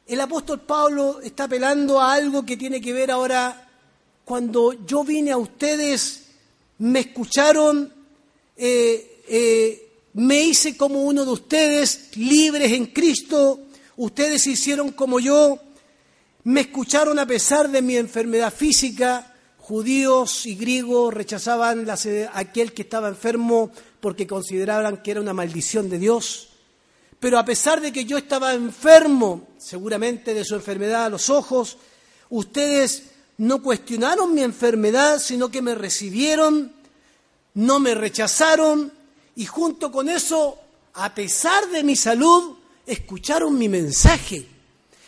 El 0.05 0.19
apóstol 0.19 0.61
Pablo 0.61 1.21
está 1.21 1.45
apelando 1.45 2.01
a 2.01 2.13
algo 2.13 2.45
que 2.45 2.57
tiene 2.57 2.81
que 2.81 2.91
ver 2.91 3.11
ahora 3.11 3.66
cuando 4.27 4.73
yo 4.85 5.05
vine 5.05 5.31
a 5.31 5.37
ustedes, 5.37 6.23
me 6.79 6.99
escucharon, 6.99 7.93
eh, 8.57 9.23
eh, 9.25 9.89
me 10.15 10.43
hice 10.43 10.75
como 10.75 11.05
uno 11.05 11.23
de 11.23 11.31
ustedes, 11.31 12.09
libres 12.17 12.73
en 12.73 12.87
Cristo, 12.87 13.61
ustedes 13.95 14.43
se 14.43 14.51
hicieron 14.51 14.91
como 14.91 15.21
yo, 15.21 15.57
me 16.43 16.59
escucharon 16.59 17.17
a 17.19 17.25
pesar 17.25 17.69
de 17.69 17.81
mi 17.81 17.95
enfermedad 17.95 18.53
física, 18.53 19.33
judíos 19.59 20.45
y 20.45 20.55
griegos 20.55 21.13
rechazaban 21.13 21.89
a 21.89 21.95
aquel 22.33 22.73
que 22.73 22.81
estaba 22.81 23.07
enfermo 23.07 23.71
porque 24.01 24.27
consideraban 24.27 25.01
que 25.01 25.11
era 25.11 25.21
una 25.21 25.33
maldición 25.33 25.89
de 25.89 25.99
Dios. 25.99 26.49
Pero 27.21 27.39
a 27.39 27.45
pesar 27.45 27.79
de 27.79 27.93
que 27.93 28.03
yo 28.03 28.17
estaba 28.17 28.53
enfermo, 28.53 29.47
seguramente 29.57 30.33
de 30.33 30.43
su 30.43 30.55
enfermedad 30.55 31.05
a 31.05 31.09
los 31.09 31.29
ojos, 31.29 31.77
ustedes 32.29 33.15
no 33.37 33.61
cuestionaron 33.61 34.33
mi 34.33 34.41
enfermedad, 34.41 35.19
sino 35.19 35.49
que 35.49 35.61
me 35.61 35.75
recibieron, 35.75 36.73
no 37.53 37.79
me 37.79 37.93
rechazaron 37.93 38.91
y 39.35 39.45
junto 39.45 39.91
con 39.91 40.09
eso, 40.09 40.57
a 40.95 41.13
pesar 41.13 41.67
de 41.69 41.83
mi 41.83 41.95
salud, 41.95 42.55
escucharon 42.85 43.57
mi 43.57 43.69
mensaje. 43.69 44.47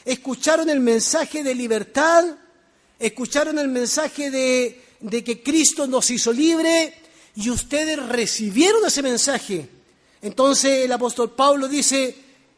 Escucharon 0.06 0.70
el 0.70 0.80
mensaje 0.80 1.44
de 1.44 1.56
libertad, 1.56 2.26
escucharon 3.00 3.58
el 3.58 3.68
mensaje 3.68 4.30
de, 4.30 5.24
que 5.24 5.42
Cristo 5.42 5.88
nos 5.88 6.10
hizo 6.12 6.32
libre 6.32 6.94
y 7.36 7.50
ustedes 7.50 7.98
recibieron 8.08 8.86
ese 8.86 9.02
mensaje. 9.02 9.68
Entonces 10.22 10.86
el 10.86 10.92
apóstol 10.92 11.32
Pablo 11.32 11.68
dice, 11.68 12.16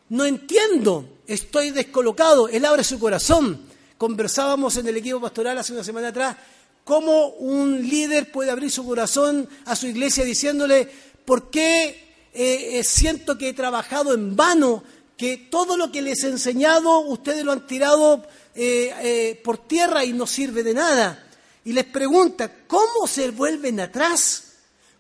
no 0.10 0.26
entiendo, 0.26 1.08
estoy 1.28 1.72
descolocado. 1.72 2.50
Él 2.50 2.66
abre 2.66 2.84
su 2.84 3.00
corazón 3.00 3.71
Conversábamos 4.02 4.76
en 4.78 4.88
el 4.88 4.98
equipo 4.98 5.22
pastoral 5.22 5.60
hace 5.60 5.74
una 5.74 5.84
semana 5.84 6.08
atrás 6.08 6.36
cómo 6.84 7.28
un 7.36 7.88
líder 7.88 8.32
puede 8.32 8.50
abrir 8.50 8.72
su 8.72 8.84
corazón 8.84 9.48
a 9.66 9.76
su 9.76 9.86
iglesia 9.86 10.24
diciéndole, 10.24 10.90
¿por 11.24 11.52
qué 11.52 12.26
eh, 12.34 12.80
eh, 12.80 12.84
siento 12.84 13.38
que 13.38 13.50
he 13.50 13.54
trabajado 13.54 14.16
en 14.16 14.36
vano? 14.36 14.84
Que 15.16 15.38
todo 15.38 15.78
lo 15.78 15.92
que 15.92 16.02
les 16.02 16.24
he 16.24 16.30
enseñado 16.30 17.02
ustedes 17.02 17.46
lo 17.46 17.52
han 17.52 17.68
tirado 17.68 18.26
eh, 18.56 19.40
por 19.44 19.68
tierra 19.68 20.04
y 20.04 20.14
no 20.14 20.26
sirve 20.26 20.64
de 20.64 20.74
nada. 20.74 21.24
Y 21.64 21.72
les 21.72 21.86
pregunta, 21.86 22.52
¿cómo 22.66 23.06
se 23.06 23.30
vuelven 23.30 23.82
atrás? 23.82 24.54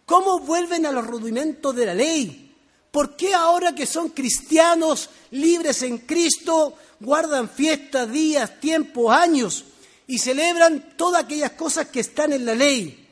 ¿Cómo 0.05 0.41
vuelven 0.41 0.85
a 0.85 0.91
los 0.91 1.07
rudimentos 1.07 1.75
de 1.75 1.85
la 1.87 1.95
ley? 1.95 2.50
¿Por 2.91 3.15
qué 3.15 3.33
ahora 3.33 3.73
que 3.73 3.85
son 3.85 4.09
cristianos 4.09 5.09
libres 5.31 5.81
en 5.81 5.99
Cristo 5.99 6.75
guardan 6.99 7.49
fiestas, 7.49 8.11
días, 8.11 8.59
tiempos, 8.59 9.13
años 9.13 9.65
y 10.07 10.19
celebran 10.19 10.93
todas 10.97 11.23
aquellas 11.23 11.51
cosas 11.51 11.87
que 11.87 12.01
están 12.01 12.33
en 12.33 12.45
la 12.45 12.53
ley. 12.55 13.07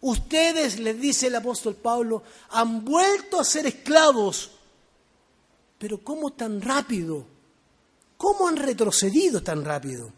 Ustedes, 0.00 0.78
les 0.78 1.00
dice 1.00 1.26
el 1.26 1.36
apóstol 1.36 1.74
Pablo, 1.74 2.22
han 2.50 2.84
vuelto 2.84 3.38
a 3.38 3.44
ser 3.44 3.66
esclavos. 3.66 4.50
Pero 5.78 6.02
¿cómo 6.02 6.30
tan 6.30 6.60
rápido? 6.60 7.26
¿Cómo 8.16 8.48
han 8.48 8.56
retrocedido 8.56 9.42
tan 9.42 9.64
rápido? 9.64 10.10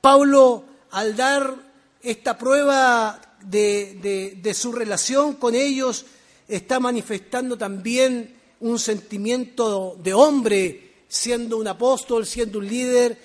Pablo, 0.00 0.64
al 0.92 1.16
dar 1.16 1.54
esta 2.00 2.38
prueba 2.38 3.20
de, 3.40 4.38
de 4.40 4.54
su 4.54 4.72
relación 4.72 5.34
con 5.34 5.54
ellos, 5.54 6.06
está 6.48 6.80
manifestando 6.80 7.56
también 7.58 8.34
un 8.60 8.78
sentimiento 8.78 9.96
de 10.02 10.14
hombre 10.14 10.88
siendo 11.06 11.58
un 11.58 11.68
apóstol, 11.68 12.26
siendo 12.26 12.58
un 12.58 12.66
líder, 12.66 13.18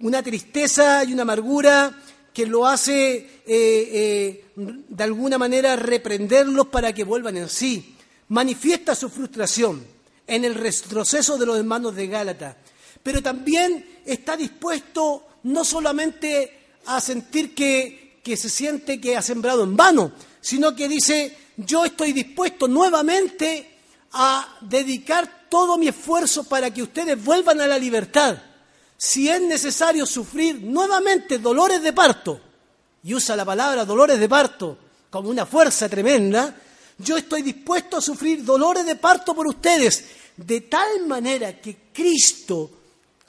una 0.00 0.22
tristeza 0.22 1.02
y 1.04 1.12
una 1.12 1.22
amargura 1.22 1.98
que 2.32 2.46
lo 2.46 2.66
hace 2.66 3.16
eh, 3.16 3.44
eh, 3.46 4.44
de 4.54 5.04
alguna 5.04 5.38
manera 5.38 5.74
reprenderlos 5.76 6.68
para 6.68 6.92
que 6.92 7.04
vuelvan 7.04 7.36
en 7.36 7.48
sí. 7.48 7.96
Manifiesta 8.28 8.94
su 8.94 9.08
frustración 9.08 9.84
en 10.26 10.44
el 10.44 10.54
retroceso 10.54 11.38
de 11.38 11.46
los 11.46 11.58
hermanos 11.58 11.96
de 11.96 12.06
Gálata, 12.06 12.56
pero 13.02 13.22
también 13.22 14.02
está 14.04 14.36
dispuesto 14.36 15.26
no 15.44 15.64
solamente 15.64 16.66
a 16.86 17.00
sentir 17.00 17.54
que, 17.54 18.20
que 18.22 18.36
se 18.36 18.50
siente 18.50 19.00
que 19.00 19.16
ha 19.16 19.22
sembrado 19.22 19.64
en 19.64 19.76
vano, 19.76 20.12
sino 20.40 20.76
que 20.76 20.88
dice, 20.88 21.36
yo 21.58 21.84
estoy 21.84 22.12
dispuesto 22.12 22.68
nuevamente 22.68 23.78
a 24.12 24.58
dedicar 24.60 25.48
todo 25.50 25.76
mi 25.76 25.88
esfuerzo 25.88 26.44
para 26.44 26.72
que 26.72 26.82
ustedes 26.82 27.22
vuelvan 27.22 27.60
a 27.60 27.66
la 27.66 27.78
libertad. 27.78 28.38
Si 28.96 29.28
es 29.28 29.40
necesario 29.40 30.06
sufrir 30.06 30.62
nuevamente 30.62 31.38
dolores 31.38 31.82
de 31.82 31.92
parto, 31.92 32.40
y 33.02 33.14
usa 33.14 33.36
la 33.36 33.44
palabra 33.44 33.84
dolores 33.84 34.18
de 34.18 34.28
parto 34.28 34.78
como 35.10 35.30
una 35.30 35.46
fuerza 35.46 35.88
tremenda, 35.88 36.54
yo 36.98 37.16
estoy 37.16 37.42
dispuesto 37.42 37.96
a 37.96 38.02
sufrir 38.02 38.44
dolores 38.44 38.86
de 38.86 38.96
parto 38.96 39.34
por 39.34 39.46
ustedes, 39.46 40.04
de 40.36 40.62
tal 40.62 41.06
manera 41.06 41.60
que 41.60 41.90
Cristo 41.92 42.70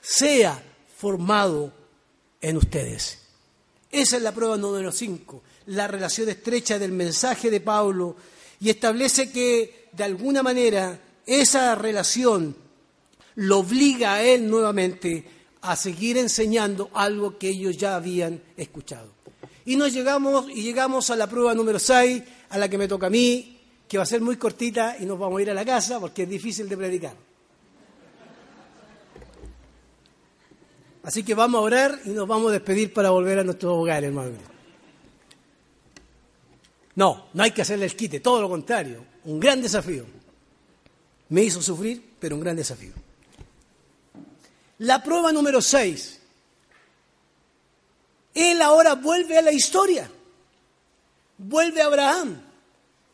sea 0.00 0.62
formado 0.96 1.72
en 2.40 2.56
ustedes. 2.56 3.18
Esa 3.90 4.16
es 4.16 4.22
la 4.22 4.32
prueba 4.32 4.56
número 4.56 4.92
5, 4.92 5.42
la 5.70 5.86
relación 5.86 6.28
estrecha 6.28 6.78
del 6.78 6.92
mensaje 6.92 7.50
de 7.50 7.60
Pablo 7.60 8.16
y 8.60 8.70
establece 8.70 9.30
que 9.30 9.88
de 9.92 10.04
alguna 10.04 10.42
manera 10.42 11.00
esa 11.24 11.74
relación 11.76 12.56
lo 13.36 13.58
obliga 13.60 14.14
a 14.14 14.22
él 14.22 14.50
nuevamente 14.50 15.24
a 15.62 15.76
seguir 15.76 16.18
enseñando 16.18 16.90
algo 16.92 17.38
que 17.38 17.50
ellos 17.50 17.76
ya 17.76 17.94
habían 17.94 18.42
escuchado. 18.56 19.12
Y 19.64 19.76
nos 19.76 19.92
llegamos 19.92 20.50
y 20.50 20.62
llegamos 20.62 21.10
a 21.10 21.16
la 21.16 21.28
prueba 21.28 21.54
número 21.54 21.78
6, 21.78 22.22
a 22.48 22.58
la 22.58 22.68
que 22.68 22.78
me 22.78 22.88
toca 22.88 23.06
a 23.06 23.10
mí, 23.10 23.56
que 23.86 23.96
va 23.96 24.02
a 24.02 24.06
ser 24.06 24.20
muy 24.20 24.36
cortita 24.36 24.96
y 24.98 25.04
nos 25.04 25.18
vamos 25.18 25.38
a 25.38 25.42
ir 25.42 25.50
a 25.50 25.54
la 25.54 25.64
casa 25.64 26.00
porque 26.00 26.24
es 26.24 26.28
difícil 26.28 26.68
de 26.68 26.76
predicar. 26.76 27.14
Así 31.04 31.22
que 31.22 31.34
vamos 31.34 31.60
a 31.60 31.62
orar 31.62 32.00
y 32.04 32.10
nos 32.10 32.26
vamos 32.26 32.50
a 32.50 32.54
despedir 32.54 32.92
para 32.92 33.10
volver 33.10 33.38
a 33.38 33.44
nuestro 33.44 33.76
hogar, 33.76 34.02
hermano. 34.02 34.49
No, 36.94 37.28
no 37.32 37.42
hay 37.42 37.52
que 37.52 37.62
hacerle 37.62 37.86
el 37.86 37.96
quite, 37.96 38.20
todo 38.20 38.40
lo 38.42 38.48
contrario, 38.48 39.04
un 39.24 39.38
gran 39.38 39.62
desafío. 39.62 40.04
Me 41.28 41.44
hizo 41.44 41.62
sufrir, 41.62 42.16
pero 42.18 42.34
un 42.34 42.42
gran 42.42 42.56
desafío. 42.56 42.92
La 44.78 45.02
prueba 45.02 45.30
número 45.30 45.60
6. 45.60 46.20
Él 48.34 48.62
ahora 48.62 48.94
vuelve 48.94 49.38
a 49.38 49.42
la 49.42 49.52
historia. 49.52 50.10
Vuelve 51.38 51.82
a 51.82 51.86
Abraham. 51.86 52.42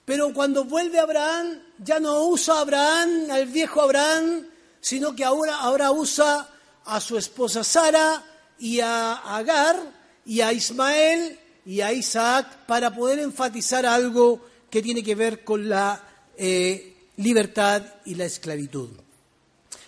Pero 0.05 0.33
cuando 0.33 0.65
vuelve 0.65 0.99
a 0.99 1.03
Abraham, 1.03 1.61
ya 1.79 1.99
no 1.99 2.25
usa 2.29 2.59
a 2.59 2.61
Abraham, 2.61 3.31
al 3.31 3.47
viejo 3.47 3.83
Abraham, 3.83 4.47
sino 4.81 5.15
que 5.17 5.25
ahora, 5.25 5.57
ahora 5.57 5.91
usa 5.91 6.49
a 6.85 7.01
su 7.01 7.19
esposa 7.19 7.65
Sara 7.65 8.25
y 8.59 8.81
a 8.81 9.37
Agar 9.37 9.77
y 10.25 10.41
a 10.41 10.53
Ismael 10.53 11.39
y 11.67 11.81
a 11.81 11.93
Isaac 11.93 12.65
para 12.67 12.95
poder 12.95 13.19
enfatizar 13.19 13.85
algo 13.85 14.41
que 14.71 14.81
tiene 14.81 15.03
que 15.03 15.17
ver 15.17 15.43
con 15.43 15.69
la 15.69 16.01
eh, 16.39 16.97
libertad 17.17 17.83
y 18.05 18.15
la 18.15 18.25
esclavitud. 18.25 18.91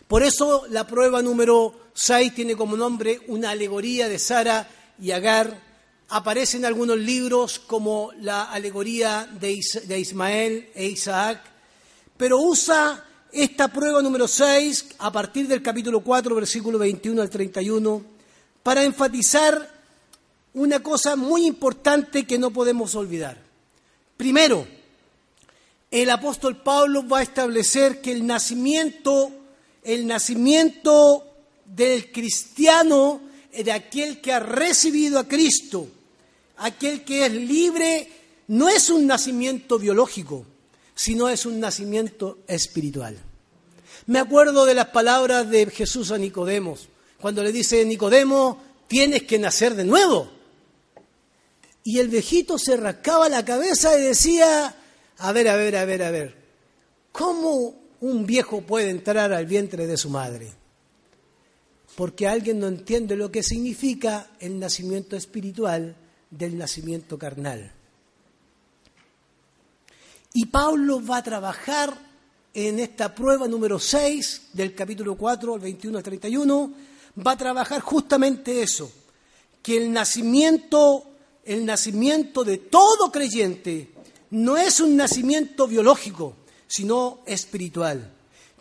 Por 0.09 0.23
eso 0.23 0.67
la 0.71 0.87
prueba 0.87 1.23
número 1.23 1.91
6 1.95 2.35
tiene 2.35 2.57
como 2.57 2.77
nombre 2.77 3.21
una 3.29 3.51
alegoría 3.51 4.09
de 4.09 4.19
Sara 4.19 4.69
y 5.01 5.13
Agar. 5.13 5.69
Aparece 6.09 6.57
en 6.57 6.65
algunos 6.65 6.99
libros 6.99 7.59
como 7.59 8.11
la 8.21 8.45
alegoría 8.45 9.29
de, 9.39 9.53
Ismael 9.99 10.71
e 10.75 10.87
Isaac, 10.87 11.43
pero 12.17 12.39
usa 12.39 13.05
esta 13.31 13.69
prueba 13.69 14.01
número 14.01 14.27
6 14.27 14.97
a 14.99 15.13
partir 15.13 15.47
del 15.47 15.63
capítulo 15.63 16.01
4, 16.01 16.35
versículo 16.35 16.79
21 16.79 17.21
al 17.21 17.29
31, 17.29 18.03
para 18.63 18.83
enfatizar 18.83 19.78
una 20.59 20.83
cosa 20.83 21.15
muy 21.15 21.47
importante 21.47 22.27
que 22.27 22.39
no 22.39 22.51
podemos 22.51 22.95
olvidar. 22.97 23.39
Primero, 24.17 24.67
el 25.91 26.11
apóstol 26.11 26.57
Pablo 26.57 27.07
va 27.07 27.21
a 27.21 27.23
establecer 27.23 28.01
que 28.01 28.11
el 28.11 28.27
nacimiento, 28.27 29.31
el 29.85 30.07
nacimiento 30.07 31.25
del 31.65 32.11
cristiano, 32.11 33.21
de 33.53 33.71
aquel 33.71 34.21
que 34.21 34.33
ha 34.33 34.41
recibido 34.41 35.21
a 35.21 35.29
Cristo, 35.29 35.87
aquel 36.57 37.05
que 37.05 37.27
es 37.27 37.33
libre, 37.33 38.11
no 38.49 38.69
es 38.69 38.91
un 38.91 39.07
nacimiento 39.07 39.79
biológico, 39.79 40.45
sino 40.95 41.29
es 41.29 41.47
un 41.47 41.61
nacimiento 41.61 42.39
espiritual. 42.49 43.17
Me 44.07 44.19
acuerdo 44.19 44.65
de 44.65 44.75
las 44.75 44.89
palabras 44.89 45.49
de 45.49 45.67
Jesús 45.67 46.11
a 46.11 46.19
Nicodemos, 46.19 46.89
cuando 47.21 47.45
le 47.45 47.53
dice, 47.53 47.85
Nicodemo, 47.85 48.61
tienes 48.89 49.23
que 49.23 49.39
nacer 49.39 49.77
de 49.77 49.85
nuevo. 49.85 50.38
Y 51.91 52.01
el 52.01 52.09
viejito 52.09 52.59
se 52.59 52.77
rascaba 52.77 53.31
la 53.31 53.47
cabeza 53.47 53.99
y 53.99 54.03
decía, 54.03 54.77
a 55.17 55.33
ver, 55.33 55.49
a 55.49 55.57
ver, 55.57 55.75
a 55.75 55.87
ver, 55.87 56.03
a 56.03 56.11
ver, 56.11 56.37
¿cómo 57.13 57.81
un 58.03 58.27
viejo 58.27 58.61
puede 58.61 58.91
entrar 58.91 59.33
al 59.33 59.47
vientre 59.47 59.87
de 59.87 59.97
su 59.97 60.11
madre? 60.11 60.53
Porque 61.97 62.29
alguien 62.29 62.59
no 62.59 62.67
entiende 62.67 63.17
lo 63.17 63.31
que 63.31 63.43
significa 63.43 64.33
el 64.39 64.59
nacimiento 64.59 65.17
espiritual 65.17 65.97
del 66.31 66.59
nacimiento 66.59 67.17
carnal. 67.17 67.73
Y 70.35 70.45
Pablo 70.45 71.03
va 71.03 71.17
a 71.17 71.23
trabajar 71.23 71.97
en 72.53 72.81
esta 72.81 73.15
prueba 73.15 73.49
número 73.49 73.79
6 73.79 74.49
del 74.53 74.75
capítulo 74.75 75.17
4 75.17 75.55
al 75.55 75.61
21 75.61 75.97
al 75.97 76.05
31, 76.05 76.73
va 77.27 77.33
a 77.33 77.39
trabajar 77.39 77.81
justamente 77.81 78.61
eso, 78.61 78.93
que 79.63 79.79
el 79.79 79.91
nacimiento, 79.91 81.08
el 81.49 81.67
nacimiento 81.67 82.45
de 82.45 82.59
todo 82.59 83.11
creyente 83.11 83.91
no 84.31 84.57
es 84.57 84.81
un 84.81 84.97
nacimiento 84.97 85.67
biológico, 85.67 86.37
sino 86.67 87.21
espiritual, 87.27 88.13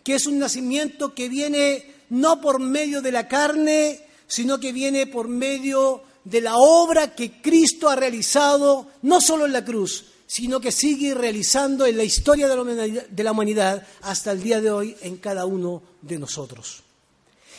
que 0.02 0.14
es 0.14 0.26
un 0.26 0.38
nacimiento 0.38 1.14
que 1.14 1.28
viene 1.28 1.94
no 2.10 2.40
por 2.40 2.58
medio 2.58 3.02
de 3.02 3.12
la 3.12 3.28
carne, 3.28 4.00
sino 4.26 4.58
que 4.58 4.72
viene 4.72 5.06
por 5.06 5.28
medio 5.28 6.02
de 6.24 6.40
la 6.40 6.56
obra 6.56 7.14
que 7.14 7.40
Cristo 7.40 7.88
ha 7.88 7.96
realizado, 7.96 8.86
no 9.02 9.20
solo 9.20 9.46
en 9.46 9.52
la 9.52 9.64
cruz, 9.64 10.06
sino 10.26 10.60
que 10.60 10.72
sigue 10.72 11.14
realizando 11.14 11.86
en 11.86 11.96
la 11.96 12.04
historia 12.04 12.48
de 12.48 13.24
la 13.24 13.32
humanidad 13.32 13.86
hasta 14.02 14.32
el 14.32 14.42
día 14.42 14.60
de 14.60 14.70
hoy 14.70 14.96
en 15.02 15.16
cada 15.18 15.46
uno 15.46 15.82
de 16.02 16.18
nosotros. 16.18 16.82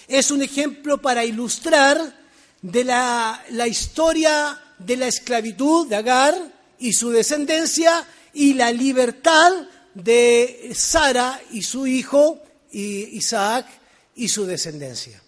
Es 0.08 0.32
un 0.32 0.42
ejemplo 0.42 1.00
para 1.00 1.24
ilustrar 1.24 2.20
de 2.62 2.84
la, 2.84 3.44
historia 3.68 4.60
de 4.80 4.98
la 4.98 5.08
esclavitud 5.08 5.88
de 5.88 5.96
Agar, 5.96 6.60
y 6.80 6.94
su 6.94 7.10
descendencia 7.12 8.06
y 8.34 8.54
la 8.54 8.72
libertad 8.72 9.52
de 9.94 10.72
Sara 10.74 11.40
y 11.52 11.62
su 11.62 11.86
hijo 11.86 12.42
Isaac 12.72 13.68
y 14.16 14.30
su 14.30 14.46
descendencia. 14.46 15.22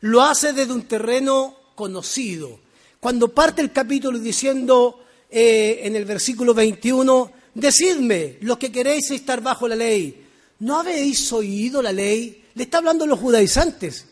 Lo 0.00 0.22
hace 0.22 0.52
desde 0.52 0.72
un 0.72 0.82
terreno 0.82 1.56
conocido. 1.74 2.60
Cuando 3.00 3.32
parte 3.32 3.62
el 3.62 3.72
capítulo 3.72 4.18
diciendo 4.18 5.04
eh, 5.30 5.80
en 5.82 5.96
el 5.96 6.04
versículo 6.04 6.54
21, 6.54 7.32
decidme 7.54 8.38
lo 8.40 8.58
que 8.58 8.72
queréis 8.72 9.10
estar 9.10 9.40
bajo 9.40 9.68
la 9.68 9.76
ley. 9.76 10.24
¿No 10.60 10.78
habéis 10.78 11.32
oído 11.32 11.82
la 11.82 11.92
ley? 11.92 12.44
Le 12.54 12.64
está 12.64 12.78
hablando 12.78 13.04
a 13.04 13.08
los 13.08 13.20
judaizantes. 13.20 14.06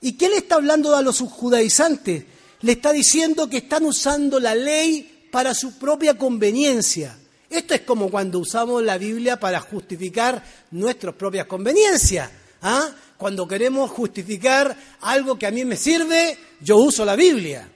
¿Y 0.00 0.12
qué 0.12 0.28
le 0.28 0.38
está 0.38 0.56
hablando 0.56 0.94
a 0.94 1.02
los 1.02 1.20
judaizantes? 1.20 2.24
Le 2.62 2.72
está 2.72 2.92
diciendo 2.92 3.48
que 3.48 3.58
están 3.58 3.84
usando 3.84 4.38
la 4.40 4.54
ley 4.54 5.26
para 5.30 5.54
su 5.54 5.78
propia 5.78 6.16
conveniencia. 6.16 7.16
Esto 7.50 7.74
es 7.74 7.82
como 7.82 8.10
cuando 8.10 8.38
usamos 8.38 8.82
la 8.82 8.98
Biblia 8.98 9.38
para 9.38 9.60
justificar 9.60 10.42
nuestras 10.70 11.14
propias 11.14 11.46
conveniencias. 11.46 12.30
¿ah? 12.62 12.88
Cuando 13.16 13.46
queremos 13.46 13.90
justificar 13.90 14.76
algo 15.00 15.38
que 15.38 15.46
a 15.46 15.50
mí 15.50 15.64
me 15.64 15.76
sirve, 15.76 16.38
yo 16.60 16.78
uso 16.78 17.04
la 17.04 17.16
Biblia. 17.16 17.68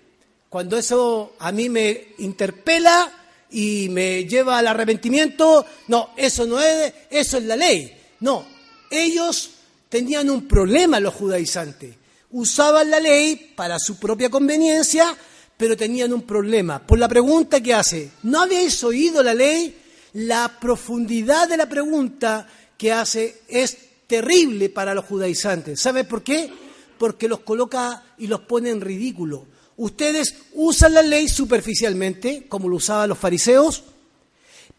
Cuando 0.48 0.78
eso 0.78 1.34
a 1.38 1.52
mí 1.52 1.68
me 1.68 2.14
interpela 2.18 3.12
y 3.50 3.88
me 3.90 4.24
lleva 4.24 4.58
al 4.58 4.68
arrepentimiento, 4.68 5.66
no, 5.88 6.10
eso 6.16 6.46
no 6.46 6.60
es, 6.60 6.92
eso 7.10 7.38
es 7.38 7.44
la 7.44 7.56
ley. 7.56 7.94
No, 8.20 8.46
ellos 8.90 9.50
tenían 9.88 10.30
un 10.30 10.46
problema 10.48 11.00
los 11.00 11.14
judaizantes. 11.14 11.94
Usaban 12.30 12.90
la 12.90 13.00
ley 13.00 13.52
para 13.56 13.78
su 13.78 13.98
propia 13.98 14.30
conveniencia, 14.30 15.16
pero 15.56 15.76
tenían 15.76 16.12
un 16.12 16.22
problema. 16.22 16.84
Por 16.84 16.98
la 16.98 17.08
pregunta 17.08 17.62
que 17.62 17.74
hace, 17.74 18.10
¿no 18.24 18.42
habéis 18.42 18.82
oído 18.84 19.22
la 19.22 19.34
ley? 19.34 19.76
La 20.14 20.58
profundidad 20.60 21.48
de 21.48 21.56
la 21.56 21.68
pregunta 21.68 22.48
que 22.76 22.92
hace 22.92 23.42
es 23.48 23.76
terrible 24.06 24.68
para 24.68 24.94
los 24.94 25.04
judaizantes. 25.04 25.80
¿Sabe 25.80 26.04
por 26.04 26.22
qué? 26.22 26.50
Porque 26.98 27.28
los 27.28 27.40
coloca 27.40 28.02
y 28.18 28.26
los 28.26 28.40
pone 28.40 28.70
en 28.70 28.80
ridículo. 28.80 29.46
Ustedes 29.76 30.34
usan 30.54 30.94
la 30.94 31.02
ley 31.02 31.28
superficialmente, 31.28 32.46
como 32.48 32.68
lo 32.68 32.76
usaban 32.76 33.08
los 33.08 33.18
fariseos, 33.18 33.84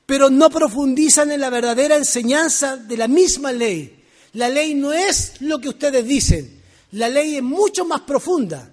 pero 0.05 0.29
no 0.29 0.49
profundizan 0.49 1.31
en 1.31 1.41
la 1.41 1.49
verdadera 1.49 1.97
enseñanza 1.97 2.77
de 2.77 2.97
la 2.97 3.07
misma 3.07 3.51
ley. 3.51 4.03
La 4.33 4.49
ley 4.49 4.73
no 4.73 4.93
es 4.93 5.33
lo 5.41 5.59
que 5.59 5.69
ustedes 5.69 6.05
dicen, 6.07 6.56
la 6.91 7.09
ley 7.09 7.37
es 7.37 7.43
mucho 7.43 7.85
más 7.85 8.01
profunda. 8.01 8.71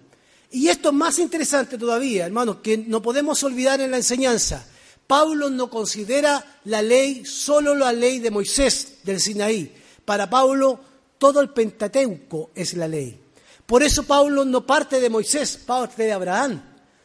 Y 0.50 0.68
esto 0.68 0.90
es 0.90 0.94
más 0.94 1.18
interesante 1.18 1.76
todavía, 1.76 2.26
hermanos, 2.26 2.58
que 2.62 2.78
no 2.78 3.02
podemos 3.02 3.42
olvidar 3.42 3.80
en 3.80 3.90
la 3.90 3.96
enseñanza. 3.96 4.64
Pablo 5.06 5.50
no 5.50 5.68
considera 5.68 6.60
la 6.64 6.80
ley 6.80 7.24
solo 7.26 7.74
la 7.74 7.92
ley 7.92 8.20
de 8.20 8.30
Moisés 8.30 8.98
del 9.02 9.20
Sinaí. 9.20 9.74
Para 10.04 10.30
Pablo 10.30 10.80
todo 11.18 11.40
el 11.40 11.50
Pentateuco 11.50 12.50
es 12.54 12.74
la 12.74 12.88
ley. 12.88 13.20
Por 13.66 13.82
eso 13.82 14.04
Pablo 14.04 14.44
no 14.44 14.66
parte 14.66 15.00
de 15.00 15.10
Moisés, 15.10 15.56
parte 15.56 16.04
de 16.04 16.12
Abraham, 16.12 16.62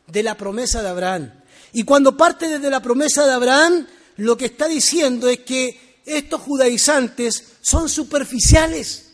de 0.07 0.23
la 0.23 0.35
promesa 0.35 0.81
de 0.81 0.89
Abraham. 0.89 1.31
Y 1.73 1.83
cuando 1.83 2.15
parte 2.17 2.47
desde 2.47 2.69
la 2.69 2.81
promesa 2.81 3.25
de 3.25 3.33
Abraham, 3.33 3.87
lo 4.17 4.37
que 4.37 4.45
está 4.45 4.67
diciendo 4.67 5.27
es 5.29 5.39
que 5.39 6.01
estos 6.05 6.41
judaizantes 6.41 7.43
son 7.61 7.87
superficiales. 7.87 9.08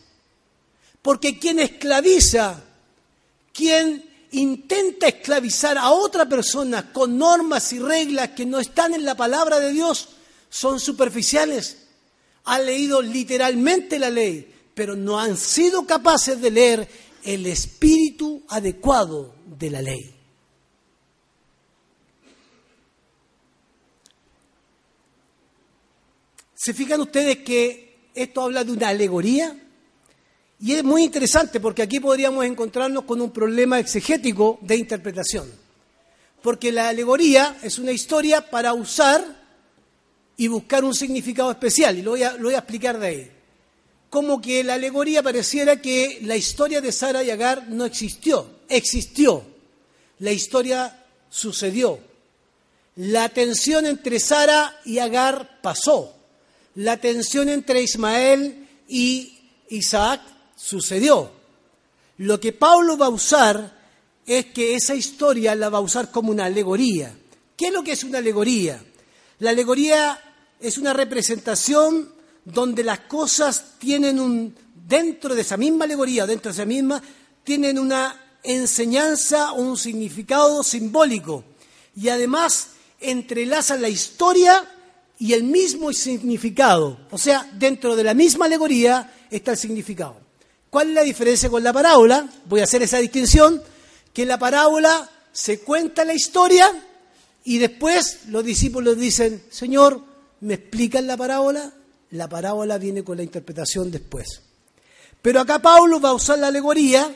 Porque 1.06 1.38
quien 1.38 1.60
esclaviza, 1.60 2.64
quien 3.52 4.26
intenta 4.32 5.06
esclavizar 5.06 5.78
a 5.78 5.90
otra 5.90 6.28
persona 6.28 6.92
con 6.92 7.16
normas 7.16 7.72
y 7.72 7.78
reglas 7.78 8.30
que 8.30 8.44
no 8.44 8.58
están 8.58 8.92
en 8.92 9.04
la 9.04 9.14
palabra 9.14 9.60
de 9.60 9.70
Dios, 9.70 10.08
son 10.50 10.80
superficiales, 10.80 11.76
han 12.42 12.66
leído 12.66 13.00
literalmente 13.02 14.00
la 14.00 14.10
ley, 14.10 14.52
pero 14.74 14.96
no 14.96 15.20
han 15.20 15.36
sido 15.36 15.86
capaces 15.86 16.40
de 16.40 16.50
leer 16.50 16.88
el 17.22 17.46
espíritu 17.46 18.42
adecuado 18.48 19.32
de 19.46 19.70
la 19.70 19.82
ley. 19.82 20.12
¿Se 26.56 26.74
fijan 26.74 27.00
ustedes 27.00 27.44
que 27.44 28.10
esto 28.12 28.42
habla 28.42 28.64
de 28.64 28.72
una 28.72 28.88
alegoría? 28.88 29.56
Y 30.60 30.72
es 30.72 30.84
muy 30.84 31.04
interesante 31.04 31.60
porque 31.60 31.82
aquí 31.82 32.00
podríamos 32.00 32.44
encontrarnos 32.44 33.04
con 33.04 33.20
un 33.20 33.30
problema 33.30 33.78
exegético 33.78 34.58
de 34.62 34.76
interpretación. 34.76 35.50
Porque 36.42 36.72
la 36.72 36.88
alegoría 36.88 37.58
es 37.62 37.78
una 37.78 37.92
historia 37.92 38.50
para 38.50 38.72
usar 38.72 39.44
y 40.36 40.48
buscar 40.48 40.84
un 40.84 40.94
significado 40.94 41.50
especial, 41.50 41.98
y 41.98 42.02
lo 42.02 42.12
voy 42.12 42.22
a, 42.22 42.32
lo 42.32 42.44
voy 42.44 42.54
a 42.54 42.58
explicar 42.58 42.98
de 42.98 43.06
ahí. 43.06 43.30
Como 44.10 44.40
que 44.40 44.62
la 44.62 44.74
alegoría 44.74 45.22
pareciera 45.22 45.80
que 45.80 46.20
la 46.22 46.36
historia 46.36 46.80
de 46.80 46.92
Sara 46.92 47.22
y 47.22 47.30
Agar 47.30 47.68
no 47.68 47.84
existió, 47.84 48.46
existió. 48.68 49.44
La 50.18 50.32
historia 50.32 51.04
sucedió. 51.28 51.98
La 52.96 53.28
tensión 53.28 53.84
entre 53.84 54.20
Sara 54.20 54.78
y 54.84 54.98
Agar 54.98 55.60
pasó. 55.60 56.14
La 56.76 56.98
tensión 56.98 57.48
entre 57.48 57.82
Ismael 57.82 58.68
y 58.88 59.38
Isaac 59.68 60.20
sucedió. 60.56 61.30
Lo 62.18 62.40
que 62.40 62.52
Pablo 62.52 62.96
va 62.96 63.06
a 63.06 63.10
usar 63.10 63.76
es 64.26 64.46
que 64.46 64.74
esa 64.74 64.94
historia 64.94 65.54
la 65.54 65.68
va 65.68 65.78
a 65.78 65.82
usar 65.82 66.10
como 66.10 66.30
una 66.30 66.46
alegoría. 66.46 67.14
¿Qué 67.56 67.66
es 67.66 67.72
lo 67.72 67.84
que 67.84 67.92
es 67.92 68.02
una 68.02 68.18
alegoría? 68.18 68.82
La 69.38 69.50
alegoría 69.50 70.20
es 70.58 70.78
una 70.78 70.92
representación 70.92 72.10
donde 72.44 72.82
las 72.82 73.00
cosas 73.00 73.74
tienen 73.78 74.18
un, 74.18 74.54
dentro 74.74 75.34
de 75.34 75.42
esa 75.42 75.56
misma 75.56 75.84
alegoría, 75.84 76.26
dentro 76.26 76.50
de 76.50 76.54
esa 76.54 76.64
misma, 76.64 77.02
tienen 77.44 77.78
una 77.78 78.38
enseñanza 78.42 79.52
o 79.52 79.60
un 79.60 79.76
significado 79.76 80.62
simbólico. 80.62 81.44
Y 81.94 82.08
además 82.08 82.68
entrelazan 83.00 83.82
la 83.82 83.88
historia 83.88 84.64
y 85.18 85.32
el 85.32 85.44
mismo 85.44 85.92
significado. 85.92 86.98
O 87.10 87.18
sea, 87.18 87.48
dentro 87.54 87.96
de 87.96 88.04
la 88.04 88.14
misma 88.14 88.46
alegoría 88.46 89.12
está 89.30 89.52
el 89.52 89.56
significado. 89.56 90.25
¿Cuál 90.70 90.88
es 90.88 90.94
la 90.94 91.02
diferencia 91.02 91.48
con 91.48 91.62
la 91.62 91.72
parábola? 91.72 92.28
Voy 92.46 92.60
a 92.60 92.64
hacer 92.64 92.82
esa 92.82 92.98
distinción, 92.98 93.62
que 94.12 94.22
en 94.22 94.28
la 94.28 94.38
parábola 94.38 95.10
se 95.32 95.60
cuenta 95.60 96.04
la 96.04 96.14
historia 96.14 96.72
y 97.44 97.58
después 97.58 98.26
los 98.28 98.44
discípulos 98.44 98.98
dicen, 98.98 99.42
Señor, 99.50 100.00
¿me 100.40 100.54
explican 100.54 101.06
la 101.06 101.16
parábola? 101.16 101.72
La 102.10 102.28
parábola 102.28 102.78
viene 102.78 103.04
con 103.04 103.18
la 103.18 103.22
interpretación 103.22 103.90
después. 103.90 104.42
Pero 105.22 105.40
acá 105.40 105.60
Pablo 105.60 106.00
va 106.00 106.10
a 106.10 106.14
usar 106.14 106.38
la 106.38 106.48
alegoría 106.48 107.14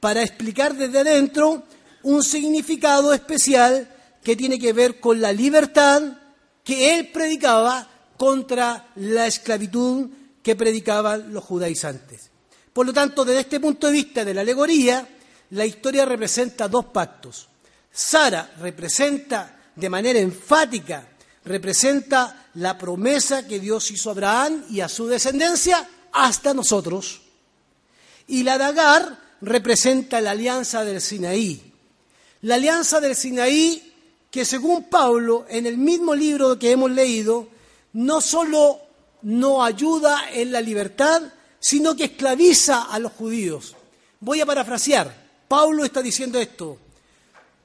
para 0.00 0.22
explicar 0.22 0.74
desde 0.74 1.00
adentro 1.00 1.64
un 2.02 2.22
significado 2.22 3.12
especial 3.12 3.88
que 4.22 4.36
tiene 4.36 4.58
que 4.58 4.72
ver 4.72 5.00
con 5.00 5.20
la 5.20 5.32
libertad 5.32 6.02
que 6.64 6.94
él 6.94 7.10
predicaba 7.12 7.88
contra 8.16 8.88
la 8.96 9.26
esclavitud 9.26 10.08
que 10.42 10.56
predicaban 10.56 11.32
los 11.32 11.44
judaizantes. 11.44 12.30
Por 12.78 12.86
lo 12.86 12.92
tanto, 12.92 13.24
desde 13.24 13.40
este 13.40 13.58
punto 13.58 13.88
de 13.88 13.92
vista 13.92 14.24
de 14.24 14.32
la 14.32 14.42
alegoría, 14.42 15.04
la 15.50 15.66
historia 15.66 16.04
representa 16.04 16.68
dos 16.68 16.84
pactos. 16.84 17.48
Sara 17.90 18.52
representa 18.60 19.72
de 19.74 19.90
manera 19.90 20.20
enfática, 20.20 21.04
representa 21.44 22.50
la 22.54 22.78
promesa 22.78 23.48
que 23.48 23.58
Dios 23.58 23.90
hizo 23.90 24.10
a 24.10 24.12
Abraham 24.12 24.64
y 24.70 24.80
a 24.80 24.88
su 24.88 25.08
descendencia 25.08 25.88
hasta 26.12 26.54
nosotros. 26.54 27.20
Y 28.28 28.44
la 28.44 28.56
de 28.58 28.64
Agar 28.66 29.18
representa 29.40 30.20
la 30.20 30.30
alianza 30.30 30.84
del 30.84 31.00
Sinaí. 31.00 31.74
La 32.42 32.54
alianza 32.54 33.00
del 33.00 33.16
Sinaí 33.16 33.92
que 34.30 34.44
según 34.44 34.84
Pablo, 34.84 35.46
en 35.48 35.66
el 35.66 35.78
mismo 35.78 36.14
libro 36.14 36.56
que 36.60 36.70
hemos 36.70 36.92
leído, 36.92 37.48
no 37.94 38.20
solo 38.20 38.78
no 39.22 39.64
ayuda 39.64 40.30
en 40.32 40.52
la 40.52 40.60
libertad, 40.60 41.22
sino 41.60 41.96
que 41.96 42.04
esclaviza 42.04 42.82
a 42.82 42.98
los 42.98 43.12
judíos. 43.12 43.74
Voy 44.20 44.40
a 44.40 44.46
parafrasear. 44.46 45.28
Pablo 45.48 45.84
está 45.84 46.02
diciendo 46.02 46.38
esto. 46.38 46.78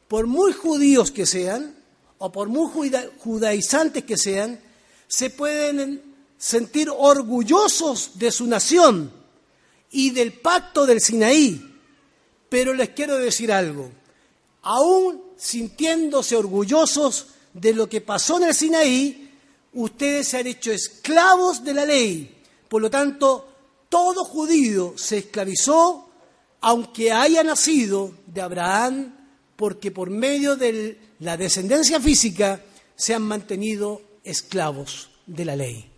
Por 0.07 0.27
muy 0.27 0.53
judíos 0.53 1.11
que 1.11 1.25
sean, 1.25 1.75
o 2.17 2.31
por 2.31 2.47
muy 2.47 2.91
judaizantes 3.17 4.03
que 4.03 4.17
sean, 4.17 4.59
se 5.07 5.29
pueden 5.29 6.01
sentir 6.37 6.89
orgullosos 6.89 8.11
de 8.15 8.31
su 8.31 8.47
nación 8.47 9.11
y 9.91 10.11
del 10.11 10.33
pacto 10.33 10.85
del 10.85 11.01
Sinaí. 11.01 11.61
Pero 12.49 12.73
les 12.73 12.89
quiero 12.89 13.17
decir 13.17 13.51
algo. 13.51 13.91
Aún 14.61 15.21
sintiéndose 15.37 16.35
orgullosos 16.35 17.27
de 17.53 17.73
lo 17.73 17.89
que 17.89 18.01
pasó 18.01 18.37
en 18.37 18.43
el 18.43 18.55
Sinaí, 18.55 19.31
ustedes 19.73 20.29
se 20.29 20.37
han 20.37 20.47
hecho 20.47 20.71
esclavos 20.71 21.63
de 21.63 21.73
la 21.73 21.85
ley. 21.85 22.41
Por 22.69 22.81
lo 22.81 22.89
tanto, 22.89 23.52
todo 23.93 24.25
judío 24.25 24.95
se 24.97 25.19
esclavizó, 25.19 26.09
aunque 26.61 27.11
haya 27.11 27.43
nacido 27.43 28.11
de 28.25 28.41
Abraham, 28.41 29.13
porque 29.55 29.91
por 29.91 30.09
medio 30.09 30.55
de 30.55 30.97
la 31.19 31.37
descendencia 31.37 32.01
física 32.01 32.59
se 32.95 33.13
han 33.13 33.21
mantenido 33.21 34.01
esclavos 34.23 35.11
de 35.27 35.45
la 35.45 35.55
ley. 35.55 35.91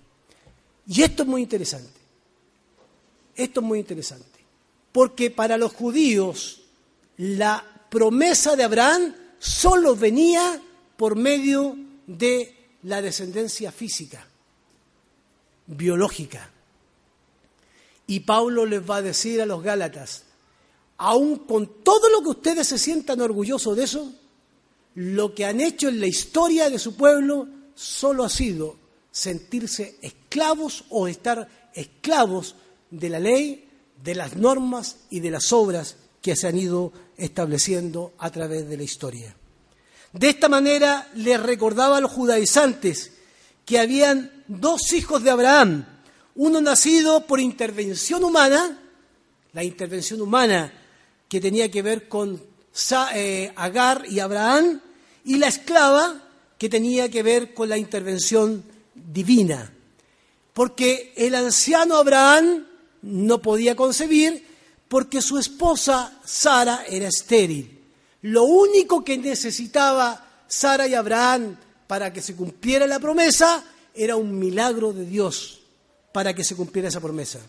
Y 0.86 1.04
esto 1.04 1.24
es 1.24 1.30
muy 1.30 1.42
interesante. 1.42 1.98
Esto 3.34 3.62
es 3.62 3.66
muy 3.66 3.80
interesante. 3.80 4.40
Porque 4.92 5.32
para 5.32 5.58
los 5.58 5.72
judíos 5.72 6.64
la 7.16 7.64
promesa 7.90 8.58
de 8.58 8.64
Abraham 8.64 9.16
solo 9.40 9.96
venía 9.96 10.62
por 10.98 11.16
medio 11.16 11.78
de 12.08 12.58
la 12.84 13.02
descendencia 13.02 13.72
física, 13.72 14.28
biológica. 15.66 16.52
Y 18.08 18.22
Pablo 18.22 18.66
les 18.66 18.88
va 18.88 18.98
a 18.98 19.02
decir 19.02 19.42
a 19.42 19.46
los 19.46 19.64
Gálatas, 19.64 20.24
aun 20.98 21.40
con 21.40 21.84
todo 21.84 22.10
lo 22.10 22.22
que 22.22 22.30
ustedes 22.30 22.68
se 22.68 22.78
sientan 22.78 23.22
orgullosos 23.22 23.76
de 23.76 23.84
eso, 23.84 24.14
lo 24.96 25.34
que 25.36 25.46
han 25.46 25.60
hecho 25.60 25.90
en 25.90 26.00
la 26.00 26.08
historia 26.08 26.70
de 26.70 26.80
su 26.80 26.96
pueblo 26.96 27.48
solo 27.74 28.24
ha 28.24 28.30
sido 28.30 28.78
sentirse 29.12 29.98
esclavos 30.02 30.86
o 30.90 31.08
estar 31.08 31.72
esclavos 31.74 32.56
de 32.92 33.10
la 33.10 33.20
ley, 33.20 33.68
de 34.04 34.16
las 34.16 34.36
normas 34.36 34.98
y 35.10 35.20
de 35.20 35.32
las 35.32 35.52
obras 35.52 35.98
que 36.22 36.36
se 36.36 36.48
han 36.48 36.58
ido 36.58 36.92
estableciendo 37.18 38.14
a 38.18 38.30
través 38.32 38.68
de 38.68 38.78
la 38.78 38.84
historia. 38.84 39.36
De 40.14 40.30
esta 40.30 40.48
manera 40.48 41.10
les 41.16 41.42
recordaba 41.42 41.98
a 41.98 42.02
los 42.02 42.12
judaizantes 42.12 43.12
que 43.66 43.80
habían 43.80 44.44
dos 44.48 44.94
hijos 44.94 45.24
de 45.24 45.32
Abraham, 45.32 45.86
uno 46.36 46.60
nacido 46.62 47.26
por 47.26 47.40
intervención 47.40 48.24
humana, 48.24 48.80
la 49.54 49.64
intervención 49.64 50.22
humana 50.22 50.72
que 51.30 51.40
tenía 51.40 51.72
que 51.72 51.82
ver 51.82 52.08
con 52.08 52.42
eh, 53.14 53.52
Agar 53.56 54.06
y 54.10 54.20
Abraham, 54.20 54.82
y 55.24 55.38
la 55.38 55.48
esclava 55.48 56.22
que 56.58 56.70
tenía 56.70 57.10
que 57.10 57.24
ver 57.24 57.54
con 57.54 57.70
la 57.70 57.78
intervención 57.78 58.64
divina. 58.94 59.72
Porque 60.54 61.14
el 61.16 61.36
anciano 61.36 61.96
Abraham 61.96 62.66
no 63.02 63.42
podía 63.42 63.76
concebir 63.76 64.46
porque 64.88 65.22
su 65.22 65.38
esposa 65.38 66.20
Sara 66.24 66.86
era 66.88 67.08
estéril. 67.08 67.82
Lo 68.22 68.44
único 68.44 69.04
que 69.04 69.18
necesitaba 69.18 70.44
Sara 70.48 70.88
y 70.88 70.94
Abraham 70.94 71.58
para 71.88 72.12
que 72.14 72.22
se 72.22 72.36
cumpliera 72.36 72.88
la 72.88 73.00
promesa 73.00 73.64
era 73.94 74.16
un 74.16 74.38
milagro 74.38 74.94
de 74.94 75.06
Dios 75.06 75.65
para 76.16 76.34
que 76.34 76.46
se 76.46 76.56
cumpliera 76.56 76.88
esa 76.88 77.02
promesa. 77.02 77.40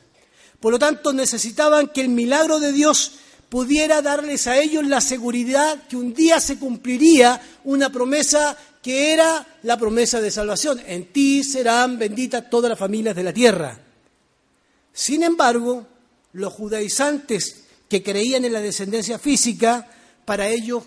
Por 0.59 0.73
lo 0.73 0.79
tanto, 0.81 1.13
necesitaban 1.13 1.87
que 1.87 2.01
el 2.01 2.09
milagro 2.09 2.59
de 2.59 2.73
Dios 2.73 3.13
pudiera 3.49 4.03
darles 4.03 4.49
a 4.49 4.59
ellos 4.59 4.85
la 4.85 5.01
seguridad 5.01 5.87
que 5.87 5.97
un 5.97 6.13
día 6.13 6.41
se 6.41 6.59
cumpliría 6.59 7.41
una 7.63 7.93
promesa 7.93 8.59
que 8.83 9.13
era 9.13 9.47
la 9.63 9.79
promesa 9.79 10.21
de 10.21 10.33
salvación. 10.33 10.83
En 10.85 11.13
ti 11.13 11.45
serán 11.45 11.97
benditas 11.97 12.51
todas 12.51 12.69
las 12.69 12.77
familias 12.77 13.15
de 13.15 13.23
la 13.23 13.33
tierra. 13.33 13.79
Sin 14.93 15.23
embargo, 15.23 15.87
los 16.33 16.53
judaizantes 16.53 17.67
que 17.89 18.03
creían 18.03 18.47
en 18.47 18.53
la 18.53 18.61
descendencia 18.61 19.21
física, 19.21 19.89
para 20.25 20.49
ellos 20.49 20.83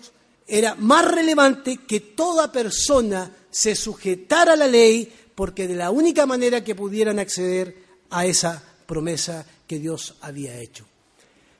era 0.46 0.74
más 0.74 1.10
relevante 1.10 1.78
que 1.78 2.00
toda 2.00 2.52
persona 2.52 3.34
se 3.50 3.74
sujetara 3.74 4.52
a 4.52 4.56
la 4.56 4.66
ley, 4.66 5.10
porque 5.40 5.66
de 5.66 5.74
la 5.74 5.90
única 5.90 6.26
manera 6.26 6.62
que 6.62 6.74
pudieran 6.74 7.18
acceder 7.18 7.74
a 8.10 8.26
esa 8.26 8.62
promesa 8.84 9.46
que 9.66 9.78
Dios 9.78 10.16
había 10.20 10.54
hecho. 10.58 10.84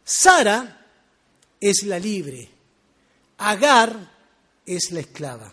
Sara 0.05 0.87
es 1.59 1.85
la 1.85 1.99
libre, 1.99 2.47
Agar 3.38 3.97
es 4.66 4.93
la 4.93 5.01
esclava. 5.01 5.51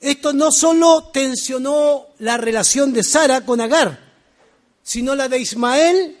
esto 0.00 0.32
no 0.32 0.50
solo 0.50 1.10
tensionó 1.12 2.08
la 2.18 2.36
relación 2.36 2.92
de 2.92 3.04
Sara 3.04 3.42
con 3.42 3.60
Agar, 3.60 4.12
sino 4.82 5.14
la 5.14 5.28
de 5.28 5.38
Ismael 5.38 6.18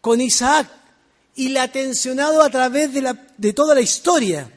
con 0.00 0.22
Isaac, 0.22 0.70
y 1.34 1.50
la 1.50 1.64
ha 1.64 1.68
tensionado 1.70 2.40
a 2.40 2.48
través 2.48 2.94
de, 2.94 3.02
la, 3.02 3.26
de 3.36 3.52
toda 3.52 3.74
la 3.74 3.82
historia. 3.82 4.50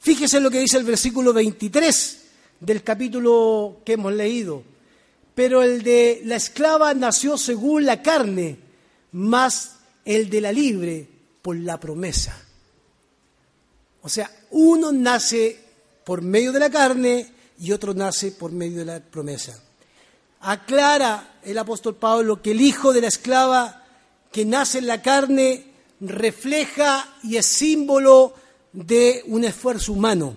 Fíjese 0.00 0.40
lo 0.40 0.50
que 0.50 0.58
dice 0.58 0.78
el 0.78 0.84
versículo 0.84 1.32
23 1.32 2.22
del 2.58 2.82
capítulo 2.82 3.80
que 3.84 3.92
hemos 3.92 4.12
leído. 4.12 4.71
Pero 5.34 5.62
el 5.62 5.82
de 5.82 6.22
la 6.24 6.36
esclava 6.36 6.92
nació 6.94 7.38
según 7.38 7.86
la 7.86 8.02
carne, 8.02 8.58
más 9.12 9.76
el 10.04 10.28
de 10.28 10.40
la 10.40 10.52
libre 10.52 11.08
por 11.40 11.56
la 11.56 11.78
promesa. 11.78 12.38
O 14.02 14.08
sea, 14.08 14.30
uno 14.50 14.92
nace 14.92 15.58
por 16.04 16.22
medio 16.22 16.52
de 16.52 16.60
la 16.60 16.70
carne 16.70 17.32
y 17.58 17.72
otro 17.72 17.94
nace 17.94 18.32
por 18.32 18.52
medio 18.52 18.80
de 18.80 18.84
la 18.84 19.00
promesa. 19.00 19.62
Aclara 20.40 21.38
el 21.44 21.56
apóstol 21.56 21.94
Pablo 21.94 22.42
que 22.42 22.50
el 22.50 22.60
hijo 22.60 22.92
de 22.92 23.00
la 23.00 23.08
esclava 23.08 23.84
que 24.32 24.44
nace 24.44 24.78
en 24.78 24.88
la 24.88 25.02
carne 25.02 25.66
refleja 26.00 27.16
y 27.22 27.36
es 27.36 27.46
símbolo 27.46 28.34
de 28.72 29.22
un 29.26 29.44
esfuerzo 29.44 29.92
humano, 29.92 30.34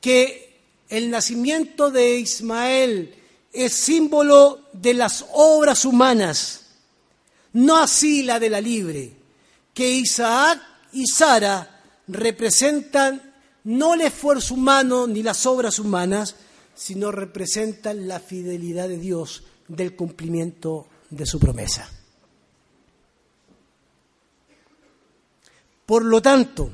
que 0.00 0.58
el 0.88 1.10
nacimiento 1.10 1.90
de 1.90 2.18
Ismael 2.18 3.14
es 3.54 3.72
símbolo 3.72 4.68
de 4.72 4.94
las 4.94 5.24
obras 5.32 5.84
humanas, 5.84 6.62
no 7.52 7.76
así 7.76 8.24
la 8.24 8.40
de 8.40 8.50
la 8.50 8.60
libre, 8.60 9.16
que 9.72 9.88
Isaac 9.88 10.60
y 10.92 11.06
Sara 11.06 11.82
representan 12.08 13.34
no 13.64 13.94
el 13.94 14.02
esfuerzo 14.02 14.54
humano 14.54 15.06
ni 15.06 15.22
las 15.22 15.46
obras 15.46 15.78
humanas, 15.78 16.34
sino 16.74 17.12
representan 17.12 18.08
la 18.08 18.18
fidelidad 18.18 18.88
de 18.88 18.98
Dios 18.98 19.44
del 19.68 19.94
cumplimiento 19.94 20.88
de 21.10 21.24
su 21.24 21.38
promesa. 21.38 21.88
Por 25.86 26.04
lo 26.04 26.20
tanto, 26.20 26.70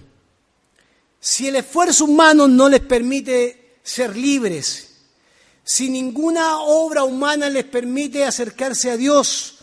si 1.21 1.49
el 1.49 1.57
esfuerzo 1.57 2.07
humano 2.07 2.49
no 2.49 2.69
les 2.69 2.81
permite 2.81 3.79
ser 3.83 4.17
libres, 4.17 4.90
si 5.65 5.89
ninguna 5.89 6.61
obra 6.61 7.05
humana 7.05 7.49
les 7.49 7.65
permite 7.65 8.25
acercarse 8.25 8.91
a 8.91 8.97
Dios, 8.97 9.57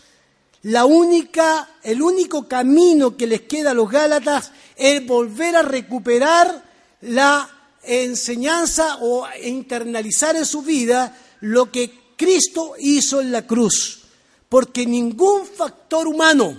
la 0.62 0.84
única, 0.84 1.68
el 1.82 2.02
único 2.02 2.48
camino 2.48 3.16
que 3.16 3.26
les 3.26 3.42
queda 3.42 3.70
a 3.70 3.74
los 3.74 3.90
Gálatas 3.90 4.52
es 4.76 5.06
volver 5.06 5.56
a 5.56 5.62
recuperar 5.62 6.64
la 7.02 7.48
enseñanza 7.84 8.98
o 9.00 9.26
internalizar 9.42 10.36
en 10.36 10.44
su 10.44 10.62
vida 10.62 11.16
lo 11.40 11.70
que 11.70 12.14
Cristo 12.16 12.74
hizo 12.78 13.20
en 13.20 13.30
la 13.30 13.46
cruz. 13.46 14.00
Porque 14.48 14.84
ningún 14.84 15.46
factor 15.46 16.08
humano, 16.08 16.56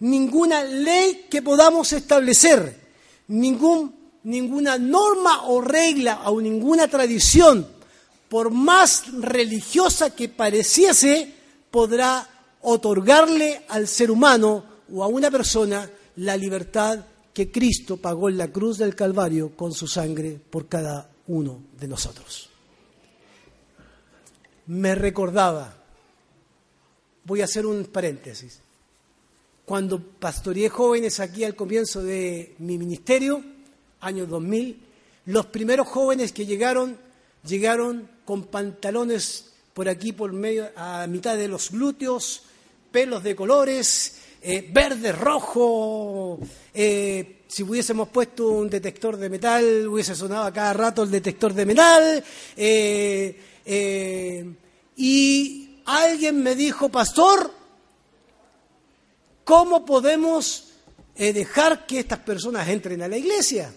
ninguna 0.00 0.64
ley 0.64 1.26
que 1.30 1.42
podamos 1.42 1.92
establecer, 1.92 2.88
ningún, 3.28 3.94
ninguna 4.24 4.78
norma 4.78 5.44
o 5.44 5.60
regla 5.60 6.22
o 6.30 6.40
ninguna 6.40 6.88
tradición, 6.88 7.77
por 8.28 8.50
más 8.50 9.12
religiosa 9.12 10.14
que 10.14 10.28
pareciese, 10.28 11.34
podrá 11.70 12.28
otorgarle 12.62 13.62
al 13.68 13.88
ser 13.88 14.10
humano 14.10 14.64
o 14.92 15.02
a 15.02 15.06
una 15.06 15.30
persona 15.30 15.88
la 16.16 16.36
libertad 16.36 17.04
que 17.32 17.50
Cristo 17.50 17.96
pagó 17.96 18.28
en 18.28 18.38
la 18.38 18.48
cruz 18.48 18.78
del 18.78 18.94
Calvario 18.94 19.52
con 19.56 19.72
su 19.72 19.86
sangre 19.86 20.40
por 20.50 20.66
cada 20.66 21.08
uno 21.28 21.62
de 21.78 21.88
nosotros. 21.88 22.50
Me 24.66 24.94
recordaba, 24.94 25.74
voy 27.24 27.40
a 27.40 27.44
hacer 27.44 27.64
un 27.64 27.84
paréntesis, 27.84 28.60
cuando 29.64 30.02
pastoreé 30.02 30.68
jóvenes 30.68 31.20
aquí 31.20 31.44
al 31.44 31.54
comienzo 31.54 32.02
de 32.02 32.54
mi 32.58 32.78
ministerio, 32.78 33.42
año 34.00 34.26
2000, 34.26 34.82
los 35.26 35.46
primeros 35.46 35.86
jóvenes 35.86 36.32
que 36.32 36.46
llegaron, 36.46 36.98
llegaron 37.46 38.08
con 38.24 38.44
pantalones 38.44 39.52
por 39.74 39.88
aquí, 39.88 40.12
por 40.12 40.32
medio, 40.32 40.70
a 40.76 41.06
mitad 41.06 41.36
de 41.36 41.48
los 41.48 41.70
glúteos, 41.70 42.42
pelos 42.90 43.22
de 43.22 43.36
colores, 43.36 44.18
eh, 44.42 44.68
verde, 44.72 45.12
rojo. 45.12 46.38
Eh, 46.74 47.42
si 47.48 47.62
hubiésemos 47.62 48.08
puesto 48.08 48.48
un 48.48 48.68
detector 48.68 49.16
de 49.16 49.30
metal, 49.30 49.86
hubiese 49.88 50.14
sonado 50.14 50.44
a 50.44 50.52
cada 50.52 50.72
rato 50.72 51.02
el 51.02 51.10
detector 51.10 51.54
de 51.54 51.66
metal. 51.66 52.24
Eh, 52.56 54.54
y 54.96 55.80
alguien 55.84 56.42
me 56.42 56.54
dijo, 56.54 56.88
pastor, 56.88 57.50
¿cómo 59.44 59.84
podemos 59.84 60.64
dejar 61.16 61.86
que 61.86 62.00
estas 62.00 62.20
personas 62.20 62.68
entren 62.68 63.02
a 63.02 63.08
la 63.08 63.16
iglesia? 63.16 63.72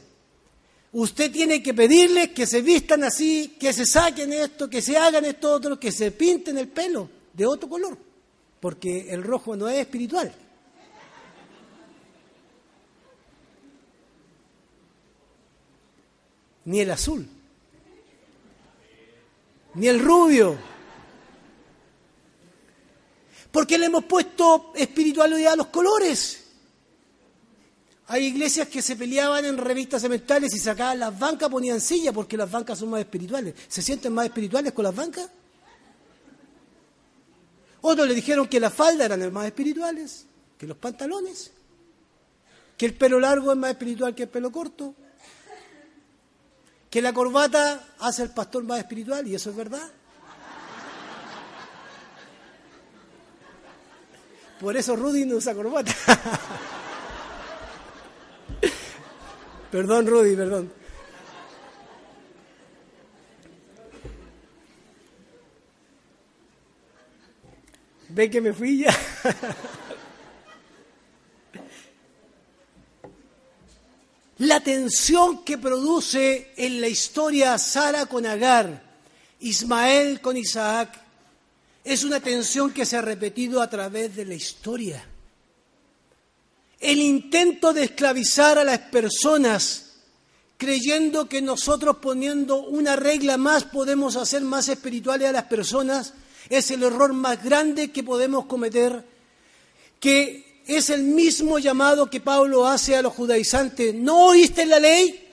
Usted 0.94 1.32
tiene 1.32 1.64
que 1.64 1.74
pedirles 1.74 2.32
que 2.32 2.46
se 2.46 2.62
vistan 2.62 3.04
así, 3.04 3.56
que 3.60 3.72
se 3.72 3.86
saquen 3.86 4.34
esto, 4.34 4.70
que 4.70 4.82
se 4.82 4.98
hagan 4.98 5.24
esto 5.26 5.54
otro, 5.54 5.80
que 5.80 5.92
se 5.92 6.12
pinten 6.12 6.58
el 6.58 6.68
pelo 6.68 7.10
de 7.34 7.46
otro 7.46 7.70
color, 7.70 7.98
porque 8.60 9.08
el 9.10 9.24
rojo 9.24 9.56
no 9.56 9.70
es 9.70 9.80
espiritual. 9.80 10.34
ni 16.66 16.80
el 16.80 16.92
azul, 16.92 17.28
ni 19.76 19.88
el 19.88 20.00
rubio. 20.00 20.58
Porque 23.52 23.78
le 23.78 23.88
hemos 23.88 24.06
puesto 24.06 24.72
espiritualidad 24.76 25.54
a 25.54 25.58
los 25.58 25.68
colores. 25.68 26.41
Hay 28.12 28.26
iglesias 28.26 28.68
que 28.68 28.82
se 28.82 28.98
peleaban 28.98 29.46
en 29.46 29.58
revistas 29.58 30.02
semestrales 30.02 30.54
y 30.54 30.60
sacaban 30.60 31.00
las 31.00 31.18
bancas, 31.18 31.48
ponían 31.48 31.80
sillas 31.80 32.14
porque 32.14 32.36
las 32.36 32.52
bancas 32.52 32.78
son 32.78 32.90
más 32.90 33.00
espirituales. 33.00 33.56
¿Se 33.70 33.82
sienten 33.82 34.12
más 34.12 34.26
espirituales 34.26 34.74
con 34.74 34.84
las 34.84 34.94
bancas? 34.94 35.30
Otros 37.80 38.06
le 38.06 38.14
dijeron 38.14 38.50
que 38.50 38.60
las 38.60 38.74
faldas 38.74 39.06
eran 39.06 39.32
más 39.32 39.46
espirituales 39.46 40.26
que 40.58 40.68
los 40.68 40.76
pantalones, 40.76 41.52
que 42.78 42.86
el 42.86 42.96
pelo 42.96 43.18
largo 43.18 43.50
es 43.54 43.58
más 43.58 43.72
espiritual 43.72 44.14
que 44.14 44.24
el 44.24 44.30
pelo 44.30 44.52
corto 44.52 44.94
que 46.90 47.02
la 47.02 47.14
corbata 47.14 47.96
hace 48.00 48.24
al 48.24 48.34
pastor 48.34 48.66
más 48.66 48.80
espiritual, 48.80 49.26
y 49.26 49.34
eso 49.34 49.50
es 49.50 49.56
verdad. 49.56 49.90
Por 54.60 54.76
eso 54.76 54.98
Rudy 54.98 55.26
no 55.26 55.38
usa 55.38 55.56
corbata. 55.56 55.96
perdón, 59.72 60.08
Rudy, 60.08 60.36
perdón. 60.36 60.72
¿Ve 68.10 68.30
que 68.30 68.42
me 68.42 68.52
fui 68.54 68.80
ya? 68.80 68.94
La 74.40 74.60
tensión 74.60 75.44
que 75.44 75.58
produce 75.60 76.52
en 76.58 76.82
la 76.82 76.88
historia 76.88 77.58
Sara 77.60 78.08
con 78.08 78.26
Agar, 78.26 78.82
Ismael 79.40 80.20
con 80.20 80.36
Isaac, 80.36 81.00
es 81.84 82.04
una 82.04 82.20
tensión 82.20 82.74
que 82.74 82.86
se 82.86 82.98
ha 82.98 83.02
repetido 83.02 83.62
a 83.62 83.70
través 83.70 84.16
de 84.16 84.26
la 84.26 84.34
historia. 84.34 85.11
El 86.82 87.00
intento 87.00 87.74
de 87.74 87.84
esclavizar 87.84 88.58
a 88.58 88.64
las 88.64 88.80
personas 88.80 89.92
creyendo 90.58 91.30
que 91.30 91.42
nosotros 91.42 91.98
poniendo 92.02 92.58
una 92.58 92.96
regla 92.96 93.38
más 93.38 93.64
podemos 93.64 94.16
hacer 94.16 94.42
más 94.42 94.68
espirituales 94.68 95.30
a 95.30 95.32
las 95.32 95.44
personas 95.46 96.14
es 96.50 96.72
el 96.72 96.84
error 96.84 97.14
más 97.14 97.44
grande 97.44 97.92
que 97.92 98.04
podemos 98.04 98.46
cometer, 98.46 99.06
que 100.00 100.62
es 100.66 100.90
el 100.90 101.04
mismo 101.04 101.60
llamado 101.60 102.10
que 102.10 102.20
Pablo 102.20 102.68
hace 102.68 102.96
a 102.96 103.02
los 103.02 103.14
judaizantes. 103.14 103.94
¿No 103.94 104.26
oíste 104.26 104.66
la 104.66 104.80
ley? 104.80 105.28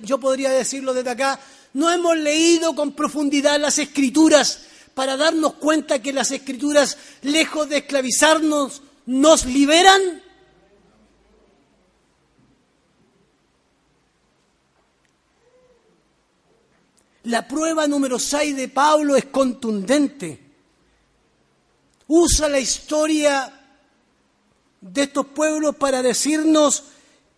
Yo 0.00 0.18
podría 0.18 0.50
decirlo 0.50 0.94
desde 0.94 1.10
acá. 1.10 1.38
¿No 1.74 1.90
hemos 1.90 2.16
leído 2.16 2.74
con 2.74 2.92
profundidad 2.92 3.58
las 3.60 3.78
escrituras 3.78 4.62
para 4.94 5.16
darnos 5.16 5.54
cuenta 5.54 6.00
que 6.00 6.12
las 6.12 6.30
escrituras, 6.30 6.96
lejos 7.22 7.68
de 7.68 7.78
esclavizarnos, 7.78 8.82
nos 9.06 9.46
liberan? 9.46 10.21
La 17.24 17.46
prueba 17.46 17.86
número 17.86 18.18
6 18.18 18.56
de 18.56 18.68
Pablo 18.68 19.16
es 19.16 19.26
contundente. 19.26 20.40
Usa 22.08 22.48
la 22.48 22.58
historia 22.58 23.52
de 24.80 25.02
estos 25.02 25.26
pueblos 25.26 25.76
para 25.76 26.02
decirnos 26.02 26.84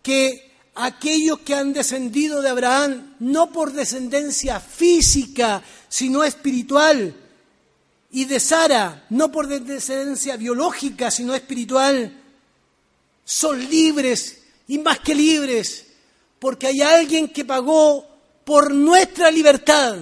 que 0.01 0.51
aquellos 0.73 1.39
que 1.39 1.53
han 1.53 1.71
descendido 1.71 2.41
de 2.41 2.49
Abraham, 2.49 3.15
no 3.19 3.51
por 3.51 3.71
descendencia 3.71 4.59
física, 4.59 5.61
sino 5.87 6.23
espiritual, 6.23 7.15
y 8.11 8.25
de 8.25 8.39
Sara, 8.39 9.05
no 9.09 9.31
por 9.31 9.47
descendencia 9.47 10.35
biológica, 10.35 11.11
sino 11.11 11.35
espiritual, 11.35 12.21
son 13.23 13.69
libres 13.69 14.41
y 14.67 14.79
más 14.79 14.99
que 14.99 15.13
libres, 15.13 15.85
porque 16.39 16.67
hay 16.67 16.81
alguien 16.81 17.27
que 17.27 17.45
pagó 17.45 18.14
por 18.45 18.73
nuestra 18.73 19.29
libertad, 19.29 19.97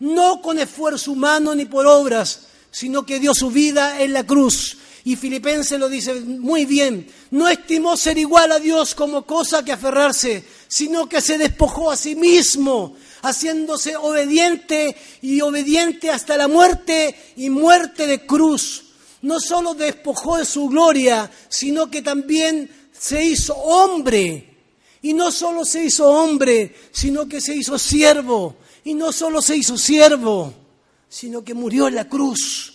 no 0.00 0.42
con 0.42 0.58
esfuerzo 0.58 1.12
humano 1.12 1.54
ni 1.54 1.66
por 1.66 1.86
obras, 1.86 2.48
sino 2.72 3.06
que 3.06 3.20
dio 3.20 3.32
su 3.32 3.50
vida 3.50 4.02
en 4.02 4.12
la 4.12 4.24
cruz 4.24 4.78
y 5.06 5.14
Filipenses 5.14 5.78
lo 5.78 5.88
dice 5.88 6.14
muy 6.14 6.64
bien, 6.64 7.06
no 7.30 7.46
estimó 7.46 7.96
ser 7.96 8.18
igual 8.18 8.50
a 8.50 8.58
Dios 8.58 8.92
como 8.96 9.24
cosa 9.24 9.64
que 9.64 9.70
aferrarse, 9.70 10.44
sino 10.66 11.08
que 11.08 11.20
se 11.20 11.38
despojó 11.38 11.92
a 11.92 11.96
sí 11.96 12.16
mismo, 12.16 12.96
haciéndose 13.22 13.96
obediente 13.96 14.96
y 15.22 15.40
obediente 15.42 16.10
hasta 16.10 16.36
la 16.36 16.48
muerte 16.48 17.14
y 17.36 17.50
muerte 17.50 18.08
de 18.08 18.26
cruz. 18.26 18.82
No 19.22 19.38
solo 19.38 19.74
despojó 19.74 20.38
de 20.38 20.44
su 20.44 20.68
gloria, 20.68 21.30
sino 21.48 21.88
que 21.88 22.02
también 22.02 22.68
se 22.90 23.24
hizo 23.24 23.54
hombre. 23.54 24.55
Y 25.06 25.14
no 25.14 25.30
solo 25.30 25.64
se 25.64 25.84
hizo 25.84 26.10
hombre, 26.10 26.74
sino 26.90 27.28
que 27.28 27.40
se 27.40 27.54
hizo 27.54 27.78
siervo. 27.78 28.56
Y 28.82 28.92
no 28.94 29.12
solo 29.12 29.40
se 29.40 29.56
hizo 29.56 29.78
siervo, 29.78 30.52
sino 31.08 31.44
que 31.44 31.54
murió 31.54 31.86
en 31.86 31.94
la 31.94 32.08
cruz 32.08 32.74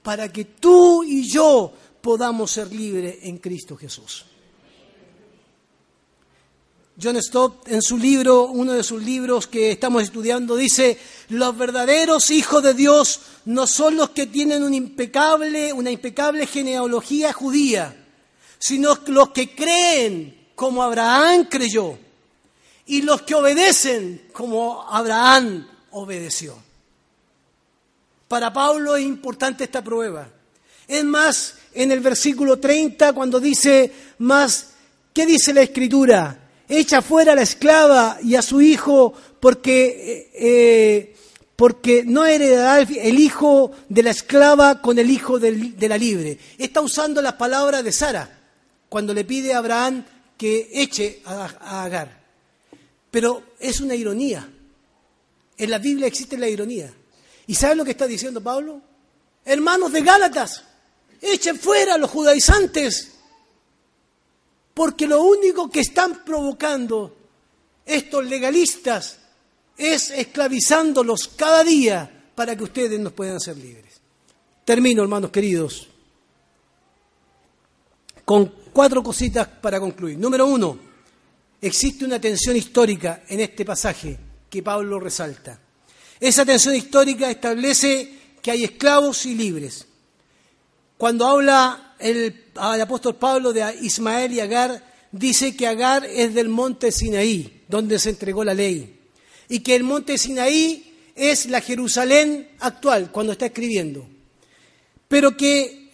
para 0.00 0.32
que 0.32 0.44
tú 0.44 1.02
y 1.02 1.28
yo 1.28 1.72
podamos 2.00 2.52
ser 2.52 2.72
libres 2.72 3.16
en 3.22 3.38
Cristo 3.38 3.76
Jesús. 3.76 4.26
John 7.02 7.20
Stott, 7.20 7.66
en 7.66 7.82
su 7.82 7.98
libro, 7.98 8.44
uno 8.44 8.72
de 8.72 8.84
sus 8.84 9.02
libros 9.02 9.48
que 9.48 9.72
estamos 9.72 10.04
estudiando, 10.04 10.54
dice, 10.54 10.96
los 11.30 11.58
verdaderos 11.58 12.30
hijos 12.30 12.62
de 12.62 12.74
Dios 12.74 13.22
no 13.44 13.66
son 13.66 13.96
los 13.96 14.10
que 14.10 14.28
tienen 14.28 14.72
impecable, 14.72 15.72
una 15.72 15.90
impecable 15.90 16.46
genealogía 16.46 17.32
judía, 17.32 18.06
sino 18.56 18.96
los 19.08 19.30
que 19.30 19.52
creen 19.52 20.45
como 20.56 20.82
Abraham 20.82 21.46
creyó 21.48 21.96
y 22.86 23.02
los 23.02 23.22
que 23.22 23.34
obedecen 23.34 24.22
como 24.32 24.82
Abraham 24.88 25.68
obedeció. 25.90 26.56
Para 28.26 28.52
Pablo 28.52 28.96
es 28.96 29.04
importante 29.04 29.64
esta 29.64 29.84
prueba. 29.84 30.28
Es 30.88 31.04
más, 31.04 31.54
en 31.74 31.92
el 31.92 32.00
versículo 32.00 32.58
30, 32.58 33.12
cuando 33.12 33.38
dice 33.38 33.92
más, 34.18 34.70
¿qué 35.12 35.26
dice 35.26 35.52
la 35.52 35.62
escritura? 35.62 36.38
Echa 36.68 37.02
fuera 37.02 37.32
a 37.32 37.36
la 37.36 37.42
esclava 37.42 38.18
y 38.22 38.34
a 38.34 38.42
su 38.42 38.60
hijo 38.60 39.12
porque, 39.38 39.86
eh, 39.86 40.30
eh, 40.34 41.16
porque 41.54 42.02
no 42.04 42.24
heredará 42.24 42.80
el 42.80 43.18
hijo 43.18 43.72
de 43.88 44.02
la 44.02 44.10
esclava 44.10 44.80
con 44.80 44.98
el 44.98 45.10
hijo 45.10 45.38
de 45.38 45.88
la 45.88 45.98
libre. 45.98 46.38
Está 46.58 46.80
usando 46.80 47.20
las 47.20 47.34
palabras 47.34 47.84
de 47.84 47.92
Sara 47.92 48.40
cuando 48.88 49.12
le 49.12 49.24
pide 49.24 49.52
a 49.52 49.58
Abraham 49.58 50.04
que 50.36 50.70
eche 50.72 51.22
a 51.24 51.84
Agar. 51.84 52.24
Pero 53.10 53.54
es 53.58 53.80
una 53.80 53.94
ironía. 53.94 54.48
En 55.56 55.70
la 55.70 55.78
Biblia 55.78 56.06
existe 56.06 56.36
la 56.36 56.48
ironía. 56.48 56.92
¿Y 57.46 57.54
saben 57.54 57.78
lo 57.78 57.84
que 57.84 57.92
está 57.92 58.06
diciendo 58.06 58.42
Pablo? 58.42 58.80
Hermanos 59.44 59.92
de 59.92 60.02
Gálatas, 60.02 60.64
echen 61.20 61.58
fuera 61.58 61.94
a 61.94 61.98
los 61.98 62.10
judaizantes, 62.10 63.12
porque 64.74 65.06
lo 65.06 65.22
único 65.22 65.70
que 65.70 65.80
están 65.80 66.24
provocando 66.24 67.16
estos 67.84 68.26
legalistas 68.26 69.18
es 69.76 70.10
esclavizándolos 70.10 71.28
cada 71.28 71.62
día 71.62 72.30
para 72.34 72.56
que 72.56 72.64
ustedes 72.64 72.98
nos 72.98 73.12
puedan 73.12 73.40
ser 73.40 73.56
libres. 73.56 73.94
Termino, 74.64 75.02
hermanos 75.02 75.30
queridos, 75.30 75.88
con 78.24 78.52
cuatro 78.76 79.02
cositas 79.02 79.48
para 79.48 79.80
concluir. 79.80 80.18
Número 80.18 80.46
uno, 80.46 80.78
existe 81.62 82.04
una 82.04 82.20
tensión 82.20 82.54
histórica 82.54 83.22
en 83.26 83.40
este 83.40 83.64
pasaje 83.64 84.18
que 84.50 84.62
Pablo 84.62 85.00
resalta. 85.00 85.58
Esa 86.20 86.44
tensión 86.44 86.74
histórica 86.74 87.30
establece 87.30 88.34
que 88.42 88.50
hay 88.50 88.64
esclavos 88.64 89.24
y 89.24 89.34
libres. 89.34 89.86
Cuando 90.98 91.26
habla 91.26 91.94
el, 91.98 92.50
apóstol 92.54 93.16
Pablo 93.16 93.54
de 93.54 93.78
Ismael 93.80 94.34
y 94.34 94.40
Agar, 94.40 94.92
dice 95.10 95.56
que 95.56 95.66
Agar 95.66 96.04
es 96.04 96.34
del 96.34 96.50
monte 96.50 96.92
Sinaí, 96.92 97.62
donde 97.68 97.98
se 97.98 98.10
entregó 98.10 98.44
la 98.44 98.52
ley, 98.52 99.00
y 99.48 99.60
que 99.60 99.74
el 99.74 99.84
monte 99.84 100.18
Sinaí 100.18 101.12
es 101.14 101.46
la 101.46 101.62
Jerusalén 101.62 102.50
actual, 102.60 103.10
cuando 103.10 103.32
está 103.32 103.46
escribiendo. 103.46 104.06
Pero 105.08 105.34
que 105.34 105.85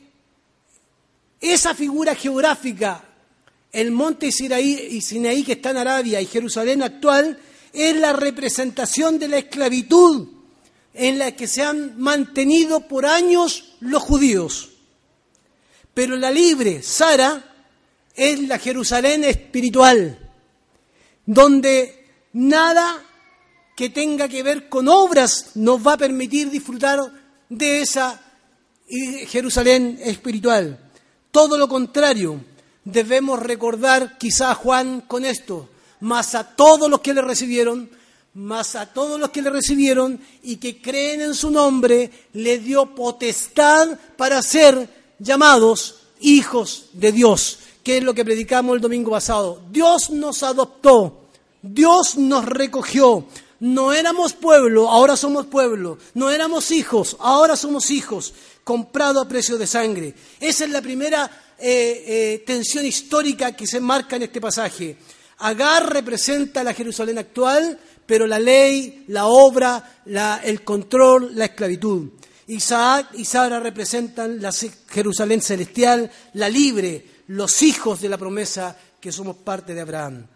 esa 1.43 1.75
figura 1.75 2.15
geográfica, 2.15 3.05
el 3.73 3.91
monte 3.91 4.31
Sinaí, 4.31 5.01
Sinaí 5.01 5.43
que 5.43 5.53
está 5.53 5.71
en 5.71 5.79
Arabia 5.79 6.21
y 6.21 6.27
Jerusalén 6.27 6.83
actual, 6.83 7.39
es 7.73 7.97
la 7.97 8.13
representación 8.13 9.19
de 9.19 9.29
la 9.29 9.39
esclavitud 9.39 10.29
en 10.95 11.19
la 11.19 11.33
que 11.33 11.49
se 11.49 11.63
han 11.63 11.99
mantenido 12.01 12.87
por 12.87 13.07
años 13.07 13.75
los 13.81 14.03
judíos. 14.03 14.71
Pero 15.95 16.17
la 16.17 16.31
libre, 16.31 16.83
Sara, 16.83 17.45
es 18.15 18.41
la 18.47 18.59
Jerusalén 18.59 19.25
espiritual, 19.25 20.31
donde 21.27 22.07
nada 22.35 23.05
que 23.75 23.91
tenga 23.91 24.29
que 24.29 24.43
ver 24.43 24.69
con 24.69 24.87
obras 24.87 25.53
nos 25.57 25.85
va 25.85 25.95
a 25.95 25.99
permitir 25.99 26.51
disfrutar 26.51 27.01
de 27.49 27.81
esa 27.81 28.21
Jerusalén 29.29 29.99
espiritual. 30.03 30.82
Todo 31.33 31.59
lo 31.59 31.67
contrario, 31.67 32.41
debemos 32.85 33.41
recordar 33.41 34.17
quizá 34.19 34.53
a 34.53 34.55
Juan 34.55 35.01
con 35.01 35.25
esto 35.25 35.69
más 36.03 36.35
a 36.35 36.43
todos 36.57 36.91
los 36.91 37.01
que 37.01 37.15
le 37.15 37.23
recibieron, 37.23 37.89
más 38.35 38.75
a 38.75 38.87
todos 38.87 39.21
los 39.21 39.31
que 39.31 39.41
le 39.41 39.51
recibieron 39.51 40.21
y 40.43 40.57
que 40.57 40.83
creen 40.83 41.21
en 41.21 41.35
su 41.35 41.51
nombre, 41.51 42.11
le 42.33 42.59
dio 42.59 42.87
potestad 42.87 43.89
para 44.17 44.43
ser 44.43 44.89
llamados 45.21 46.01
hijos 46.21 46.87
de 46.93 47.13
Dios, 47.13 47.61
que 47.85 47.99
es 47.99 48.05
lo 48.05 48.15
que 48.15 48.25
predicamos 48.25 48.75
el 48.75 48.81
domingo 48.81 49.13
pasado. 49.13 49.63
Dios 49.71 50.11
nos 50.11 50.43
adoptó, 50.43 51.21
Dios 51.63 52.17
nos 52.17 52.47
recogió. 52.47 53.25
No 53.61 53.93
éramos 53.93 54.33
pueblo, 54.33 54.91
ahora 54.91 55.17
somos 55.17 55.47
pueblo. 55.47 55.99
No 56.15 56.31
éramos 56.31 56.73
hijos, 56.73 57.17
ahora 57.21 57.55
somos 57.55 57.93
hijos, 57.93 58.35
comprados 58.65 59.25
a 59.25 59.29
precio 59.29 59.59
de 59.59 59.67
sangre. 59.67 60.15
Esa 60.41 60.65
es 60.65 60.71
la 60.71 60.83
primera 60.83 61.55
eh, 61.59 62.05
eh, 62.07 62.45
tensión 62.47 62.85
histórica 62.85 63.53
que 63.53 63.67
se 63.67 63.81
marca 63.81 64.17
en 64.17 64.23
este 64.23 64.41
pasaje. 64.41 64.97
Agar 65.39 65.93
representa 65.93 66.63
la 66.63 66.75
Jerusalén 66.75 67.19
actual, 67.19 67.79
pero 68.07 68.27
la 68.27 68.39
ley, 68.39 69.05
la 69.09 69.27
obra, 69.27 70.03
el 70.45 70.63
control, 70.63 71.33
la 71.35 71.47
esclavitud. 71.47 72.11
Isaac 72.49 73.11
y 73.15 73.25
Sara 73.25 73.61
representan 73.61 74.41
la 74.41 74.53
Jerusalén 74.89 75.41
celestial, 75.41 76.11
la 76.35 76.49
libre, 76.49 77.07
los 77.29 77.63
hijos 77.63 78.01
de 78.01 78.09
la 78.09 78.19
promesa 78.19 78.77
que 79.01 79.13
somos 79.13 79.37
parte 79.37 79.75
de 79.75 79.81
Abraham. 79.81 80.27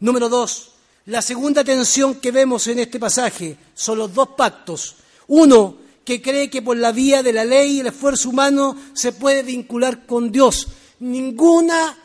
Número 0.00 0.28
dos, 0.28 0.72
la 1.06 1.22
segunda 1.22 1.62
tensión 1.62 2.16
que 2.16 2.32
vemos 2.32 2.66
en 2.66 2.80
este 2.80 2.98
pasaje 2.98 3.56
son 3.74 3.98
los 3.98 4.12
dos 4.12 4.30
pactos. 4.36 4.96
Uno, 5.28 5.78
que 6.06 6.22
cree 6.22 6.48
que 6.48 6.62
por 6.62 6.78
la 6.78 6.92
vía 6.92 7.22
de 7.22 7.34
la 7.34 7.44
ley 7.44 7.72
y 7.72 7.80
el 7.80 7.88
esfuerzo 7.88 8.30
humano 8.30 8.74
se 8.94 9.12
puede 9.12 9.42
vincular 9.42 10.06
con 10.06 10.32
Dios. 10.32 10.68
Ninguna, 11.00 11.98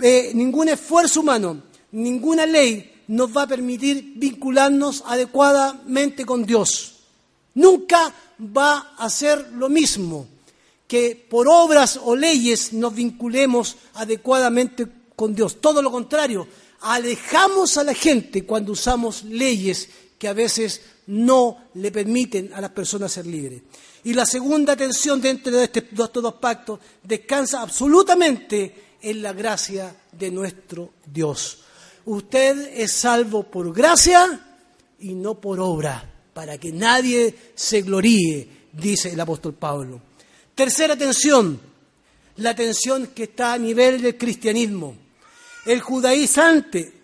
eh, 0.00 0.30
ningún 0.34 0.70
esfuerzo 0.70 1.20
humano 1.20 1.68
ninguna 1.92 2.46
ley 2.46 3.02
nos 3.08 3.36
va 3.36 3.42
a 3.42 3.46
permitir 3.46 4.14
vincularnos 4.16 5.02
adecuadamente 5.06 6.24
con 6.24 6.44
Dios. 6.44 7.00
Nunca 7.54 8.14
va 8.56 8.94
a 8.96 9.10
ser 9.10 9.50
lo 9.54 9.68
mismo 9.68 10.26
que 10.86 11.26
por 11.28 11.48
obras 11.48 12.00
o 12.02 12.16
leyes 12.16 12.72
nos 12.72 12.94
vinculemos 12.94 13.76
adecuadamente 13.94 14.86
con 15.16 15.34
Dios. 15.34 15.60
Todo 15.60 15.82
lo 15.82 15.90
contrario, 15.90 16.46
alejamos 16.80 17.76
a 17.76 17.84
la 17.84 17.94
gente 17.94 18.44
cuando 18.44 18.72
usamos 18.72 19.24
leyes 19.24 19.88
que 20.18 20.28
a 20.28 20.32
veces 20.32 20.80
no 21.10 21.70
le 21.74 21.90
permiten 21.90 22.52
a 22.54 22.60
las 22.60 22.70
personas 22.70 23.12
ser 23.12 23.26
libres. 23.26 23.62
Y 24.04 24.14
la 24.14 24.24
segunda 24.24 24.76
tensión 24.76 25.20
dentro 25.20 25.52
de 25.52 25.64
este, 25.64 25.80
estos 25.80 26.22
dos 26.22 26.34
pactos 26.34 26.80
descansa 27.02 27.60
absolutamente 27.60 28.96
en 29.02 29.22
la 29.22 29.32
gracia 29.32 29.94
de 30.12 30.30
nuestro 30.30 30.92
Dios. 31.04 31.58
Usted 32.04 32.72
es 32.74 32.92
salvo 32.92 33.42
por 33.42 33.72
gracia 33.74 34.40
y 35.00 35.14
no 35.14 35.40
por 35.40 35.60
obra, 35.60 36.08
para 36.32 36.58
que 36.58 36.72
nadie 36.72 37.34
se 37.54 37.82
gloríe, 37.82 38.48
dice 38.72 39.10
el 39.10 39.20
apóstol 39.20 39.54
Pablo. 39.54 40.00
Tercera 40.54 40.96
tensión, 40.96 41.60
la 42.36 42.54
tensión 42.54 43.08
que 43.08 43.24
está 43.24 43.54
a 43.54 43.58
nivel 43.58 44.00
del 44.00 44.16
cristianismo. 44.16 44.94
El 45.66 45.80
judaizante 45.80 47.00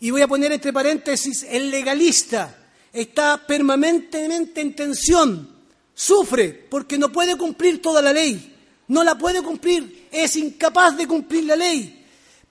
y 0.00 0.10
voy 0.10 0.20
a 0.20 0.26
poner 0.26 0.50
entre 0.50 0.72
paréntesis, 0.72 1.46
el 1.48 1.70
legalista 1.70 2.61
está 2.92 3.38
permanentemente 3.46 4.60
en 4.60 4.74
tensión, 4.74 5.48
sufre 5.94 6.48
porque 6.70 6.98
no 6.98 7.10
puede 7.10 7.36
cumplir 7.36 7.80
toda 7.80 8.02
la 8.02 8.12
ley, 8.12 8.54
no 8.88 9.02
la 9.04 9.16
puede 9.16 9.42
cumplir, 9.42 10.08
es 10.10 10.36
incapaz 10.36 10.96
de 10.96 11.06
cumplir 11.06 11.44
la 11.44 11.56
ley, 11.56 12.04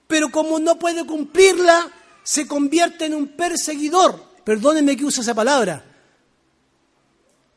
pero 0.06 0.30
como 0.30 0.58
no 0.58 0.78
puede 0.78 1.04
cumplirla, 1.06 1.90
se 2.22 2.46
convierte 2.46 3.06
en 3.06 3.14
un 3.14 3.28
perseguidor. 3.28 4.32
Perdónenme 4.44 4.96
que 4.96 5.04
use 5.04 5.20
esa 5.20 5.34
palabra, 5.34 5.84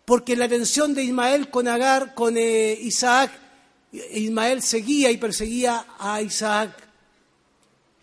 porque 0.05 0.35
la 0.35 0.47
tensión 0.47 0.93
de 0.93 1.03
Ismael 1.03 1.49
con 1.49 1.67
Agar, 1.67 2.13
con 2.13 2.37
eh, 2.37 2.77
Isaac, 2.81 3.31
Ismael 3.91 4.61
seguía 4.61 5.09
y 5.11 5.17
perseguía 5.17 5.85
a 5.97 6.21
Isaac. 6.21 6.71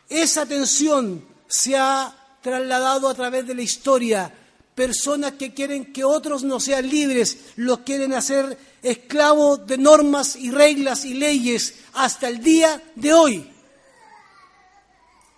Esa 0.08 0.46
tensión 0.46 1.24
se 1.46 1.76
ha 1.76 2.14
trasladado 2.40 3.08
a 3.08 3.14
través 3.14 3.46
de 3.46 3.54
la 3.54 3.62
historia. 3.62 4.32
Personas 4.74 5.32
que 5.32 5.52
quieren 5.52 5.92
que 5.92 6.04
otros 6.04 6.42
no 6.44 6.58
sean 6.58 6.88
libres, 6.88 7.38
los 7.56 7.80
quieren 7.80 8.14
hacer 8.14 8.56
esclavos 8.82 9.66
de 9.66 9.78
normas 9.78 10.36
y 10.36 10.50
reglas 10.50 11.04
y 11.04 11.14
leyes 11.14 11.74
hasta 11.92 12.28
el 12.28 12.42
día 12.42 12.82
de 12.94 13.12
hoy. 13.12 13.52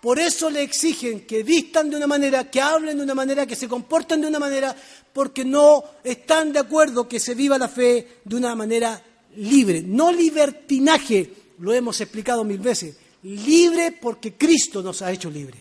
Por 0.01 0.19
eso 0.19 0.51
le 0.51 0.63
exigen 0.63 1.27
que 1.27 1.43
vistan 1.43 1.89
de 1.89 1.97
una 1.97 2.07
manera, 2.07 2.51
que 2.51 2.61
hablen 2.61 2.99
de 2.99 3.03
una 3.03 3.15
manera, 3.15 3.47
que 3.47 3.57
se 3.57 3.67
comporten 3.67 4.21
de 4.21 4.27
una 4.27 4.39
manera, 4.39 4.77
porque 5.15 5.47
no 5.47 5.83
están 6.05 6.53
de 6.53 6.59
acuerdo 6.59 7.09
que 7.09 7.19
se 7.19 7.35
viva 7.35 7.57
la 7.57 7.69
fe 7.69 8.19
de 8.23 8.37
una 8.37 8.55
manera 8.55 9.03
libre. 9.37 9.83
No 9.83 10.13
libertinaje, 10.13 11.33
lo 11.59 11.73
hemos 11.73 12.01
explicado 12.03 12.45
mil 12.45 12.59
veces. 12.59 12.97
Libre 13.23 13.93
porque 13.93 14.35
Cristo 14.35 14.83
nos 14.83 15.01
ha 15.01 15.11
hecho 15.11 15.31
libre. 15.31 15.59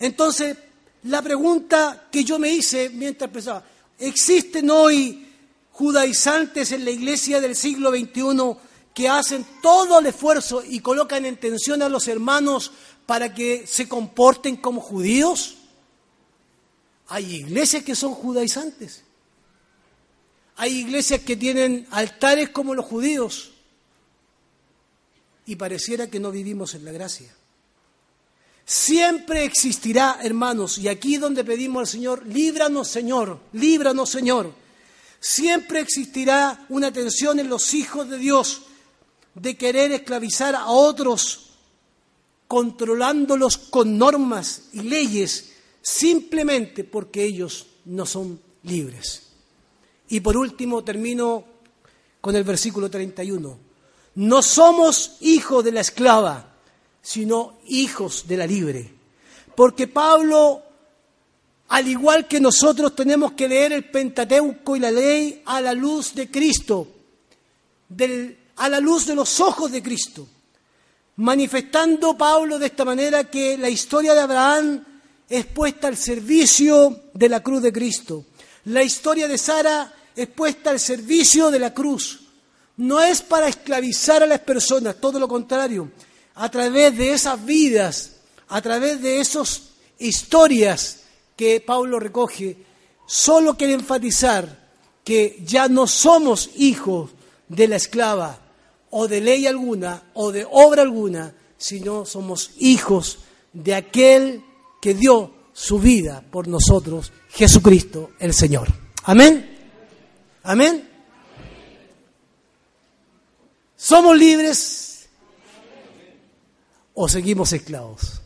Entonces, 0.00 0.56
la 1.06 1.22
pregunta 1.22 2.08
que 2.10 2.24
yo 2.24 2.38
me 2.38 2.50
hice 2.50 2.90
mientras 2.90 3.30
pensaba, 3.30 3.64
¿existen 3.98 4.70
hoy 4.70 5.26
judaizantes 5.72 6.72
en 6.72 6.84
la 6.84 6.90
iglesia 6.90 7.40
del 7.40 7.54
siglo 7.54 7.90
XXI 7.90 8.56
que 8.94 9.08
hacen 9.08 9.44
todo 9.60 9.98
el 9.98 10.06
esfuerzo 10.06 10.64
y 10.66 10.80
colocan 10.80 11.26
en 11.26 11.36
tensión 11.36 11.82
a 11.82 11.88
los 11.88 12.08
hermanos 12.08 12.72
para 13.04 13.34
que 13.34 13.66
se 13.66 13.88
comporten 13.88 14.56
como 14.56 14.80
judíos? 14.80 15.56
Hay 17.08 17.36
iglesias 17.36 17.84
que 17.84 17.94
son 17.94 18.14
judaizantes. 18.14 19.02
Hay 20.56 20.78
iglesias 20.78 21.20
que 21.20 21.36
tienen 21.36 21.86
altares 21.90 22.48
como 22.48 22.74
los 22.74 22.86
judíos. 22.86 23.52
Y 25.44 25.56
pareciera 25.56 26.08
que 26.08 26.18
no 26.18 26.32
vivimos 26.32 26.74
en 26.74 26.84
la 26.84 26.92
gracia. 26.92 27.35
Siempre 28.68 29.44
existirá, 29.44 30.18
hermanos, 30.20 30.76
y 30.78 30.88
aquí 30.88 31.18
donde 31.18 31.44
pedimos 31.44 31.82
al 31.82 31.86
Señor, 31.86 32.26
líbranos 32.26 32.88
Señor, 32.88 33.38
líbranos 33.52 34.10
Señor. 34.10 34.52
Siempre 35.20 35.78
existirá 35.78 36.66
una 36.68 36.92
tensión 36.92 37.38
en 37.38 37.48
los 37.48 37.74
hijos 37.74 38.10
de 38.10 38.18
Dios 38.18 38.62
de 39.36 39.56
querer 39.56 39.92
esclavizar 39.92 40.56
a 40.56 40.66
otros, 40.66 41.50
controlándolos 42.48 43.56
con 43.56 43.96
normas 43.96 44.62
y 44.72 44.80
leyes, 44.80 45.52
simplemente 45.80 46.82
porque 46.82 47.22
ellos 47.22 47.66
no 47.84 48.04
son 48.04 48.40
libres. 48.64 49.28
Y 50.08 50.18
por 50.18 50.36
último 50.36 50.82
termino 50.82 51.44
con 52.20 52.34
el 52.34 52.42
versículo 52.42 52.90
31. 52.90 53.58
No 54.16 54.42
somos 54.42 55.18
hijos 55.20 55.64
de 55.64 55.70
la 55.70 55.82
esclava, 55.82 56.55
sino 57.06 57.58
hijos 57.68 58.24
de 58.26 58.36
la 58.36 58.48
libre. 58.48 58.90
Porque 59.54 59.86
Pablo, 59.86 60.60
al 61.68 61.86
igual 61.86 62.26
que 62.26 62.40
nosotros, 62.40 62.96
tenemos 62.96 63.32
que 63.32 63.46
leer 63.46 63.72
el 63.72 63.84
Pentateuco 63.84 64.74
y 64.74 64.80
la 64.80 64.90
ley 64.90 65.40
a 65.46 65.60
la 65.60 65.72
luz 65.72 66.16
de 66.16 66.28
Cristo, 66.28 66.88
a 68.56 68.68
la 68.68 68.80
luz 68.80 69.06
de 69.06 69.14
los 69.14 69.38
ojos 69.38 69.70
de 69.70 69.84
Cristo, 69.84 70.26
manifestando 71.14 72.18
Pablo 72.18 72.58
de 72.58 72.66
esta 72.66 72.84
manera 72.84 73.30
que 73.30 73.56
la 73.56 73.70
historia 73.70 74.12
de 74.12 74.20
Abraham 74.22 74.84
es 75.28 75.46
puesta 75.46 75.86
al 75.86 75.96
servicio 75.96 77.04
de 77.14 77.28
la 77.28 77.40
cruz 77.40 77.62
de 77.62 77.72
Cristo. 77.72 78.24
La 78.64 78.82
historia 78.82 79.28
de 79.28 79.38
Sara 79.38 79.94
es 80.16 80.26
puesta 80.26 80.70
al 80.70 80.80
servicio 80.80 81.52
de 81.52 81.60
la 81.60 81.72
cruz. 81.72 82.22
No 82.78 83.00
es 83.00 83.22
para 83.22 83.46
esclavizar 83.46 84.24
a 84.24 84.26
las 84.26 84.40
personas, 84.40 84.96
todo 84.96 85.20
lo 85.20 85.28
contrario. 85.28 85.88
A 86.36 86.48
través 86.50 86.96
de 86.96 87.12
esas 87.12 87.44
vidas, 87.44 88.12
a 88.48 88.62
través 88.62 89.02
de 89.02 89.20
esas 89.20 89.70
historias 89.98 91.00
que 91.34 91.60
Pablo 91.60 91.98
recoge, 91.98 92.56
solo 93.06 93.56
quiere 93.56 93.74
enfatizar 93.74 94.66
que 95.04 95.42
ya 95.44 95.68
no 95.68 95.86
somos 95.86 96.50
hijos 96.56 97.10
de 97.48 97.68
la 97.68 97.76
esclava, 97.76 98.40
o 98.90 99.08
de 99.08 99.20
ley 99.20 99.46
alguna 99.46 100.02
o 100.14 100.32
de 100.32 100.46
obra 100.50 100.82
alguna, 100.82 101.34
sino 101.58 102.06
somos 102.06 102.52
hijos 102.58 103.18
de 103.52 103.74
aquel 103.74 104.42
que 104.80 104.94
dio 104.94 105.32
su 105.52 105.78
vida 105.78 106.22
por 106.30 106.48
nosotros, 106.48 107.12
Jesucristo 107.30 108.10
el 108.18 108.32
Señor. 108.34 108.68
Amén. 109.04 109.54
Amén. 110.42 110.88
¿Somos 113.76 114.16
libres 114.16 114.85
o 116.96 117.08
seguimos 117.08 117.52
esclavos? 117.52 118.22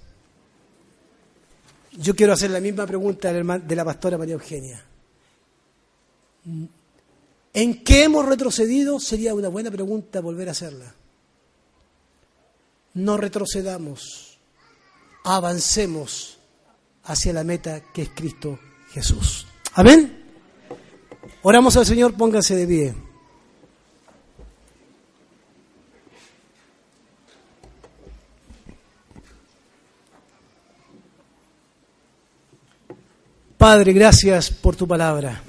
Yo 1.93 2.15
quiero 2.15 2.33
hacer 2.33 2.51
la 2.51 2.61
misma 2.61 2.87
pregunta 2.87 3.33
de 3.33 3.77
la 3.77 3.85
pastora 3.85 4.17
María 4.17 4.35
Eugenia. 4.35 4.83
¿En 7.53 7.85
qué 7.85 8.05
hemos 8.05 8.25
retrocedido? 8.25 9.01
Sería 9.01 9.35
una 9.35 9.49
buena 9.49 9.71
pregunta 9.71 10.21
volver 10.21 10.49
a 10.49 10.53
hacerla. 10.53 10.95
No 12.95 13.17
retrocedamos, 13.17 14.39
avancemos 15.25 16.39
hacia 17.05 17.33
la 17.33 17.45
meta 17.45 17.83
que 17.93 18.03
es 18.03 18.11
Cristo 18.11 18.59
Jesús. 18.93 19.47
Amén. 19.75 20.25
Oramos 21.43 21.77
al 21.77 21.87
Señor, 21.87 22.15
pónganse 22.15 22.55
de 22.55 22.67
pie. 22.67 23.10
Padre, 33.61 33.93
gracias 33.93 34.51
por 34.51 34.75
tu 34.75 34.89
palabra. 34.89 35.43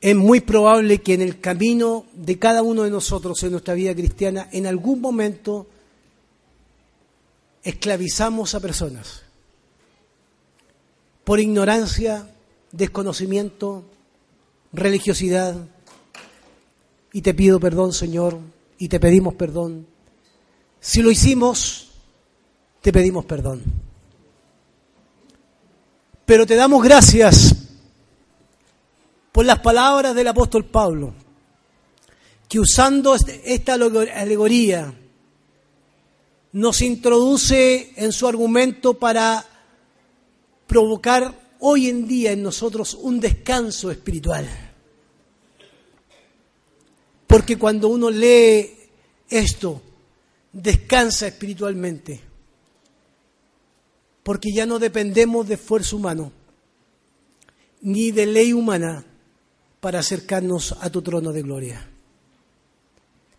es 0.00 0.16
muy 0.16 0.40
probable 0.40 1.02
que 1.02 1.12
en 1.12 1.20
el 1.20 1.38
camino 1.38 2.06
de 2.14 2.38
cada 2.38 2.62
uno 2.62 2.84
de 2.84 2.90
nosotros 2.90 3.42
en 3.42 3.50
nuestra 3.50 3.74
vida 3.74 3.94
cristiana, 3.94 4.48
en 4.50 4.66
algún 4.66 5.02
momento 5.02 5.66
esclavizamos 7.62 8.54
a 8.54 8.60
personas 8.60 9.24
por 11.24 11.40
ignorancia, 11.40 12.26
desconocimiento, 12.72 13.84
religiosidad. 14.72 15.56
Y 17.12 17.20
te 17.20 17.34
pido 17.34 17.60
perdón, 17.60 17.92
Señor, 17.92 18.38
y 18.78 18.88
te 18.88 18.98
pedimos 18.98 19.34
perdón. 19.34 19.97
Si 20.80 21.02
lo 21.02 21.10
hicimos, 21.10 21.88
te 22.80 22.92
pedimos 22.92 23.24
perdón. 23.24 23.62
Pero 26.24 26.46
te 26.46 26.56
damos 26.56 26.82
gracias 26.82 27.54
por 29.32 29.44
las 29.44 29.60
palabras 29.60 30.14
del 30.14 30.28
apóstol 30.28 30.64
Pablo, 30.64 31.14
que 32.48 32.60
usando 32.60 33.14
este, 33.14 33.54
esta 33.54 33.74
alegoría 33.74 34.94
nos 36.52 36.80
introduce 36.82 37.92
en 37.96 38.12
su 38.12 38.26
argumento 38.26 38.94
para 38.94 39.44
provocar 40.66 41.48
hoy 41.60 41.88
en 41.88 42.06
día 42.06 42.32
en 42.32 42.42
nosotros 42.42 42.94
un 42.94 43.20
descanso 43.20 43.90
espiritual. 43.90 44.48
Porque 47.26 47.58
cuando 47.58 47.88
uno 47.88 48.10
lee 48.10 48.70
esto, 49.28 49.82
descansa 50.62 51.26
espiritualmente. 51.26 52.20
Porque 54.22 54.52
ya 54.52 54.66
no 54.66 54.78
dependemos 54.78 55.48
de 55.48 55.54
esfuerzo 55.54 55.96
humano, 55.96 56.32
ni 57.80 58.10
de 58.10 58.26
ley 58.26 58.52
humana, 58.52 59.04
para 59.80 60.00
acercarnos 60.00 60.72
a 60.80 60.90
tu 60.90 61.02
trono 61.02 61.32
de 61.32 61.42
gloria. 61.42 61.88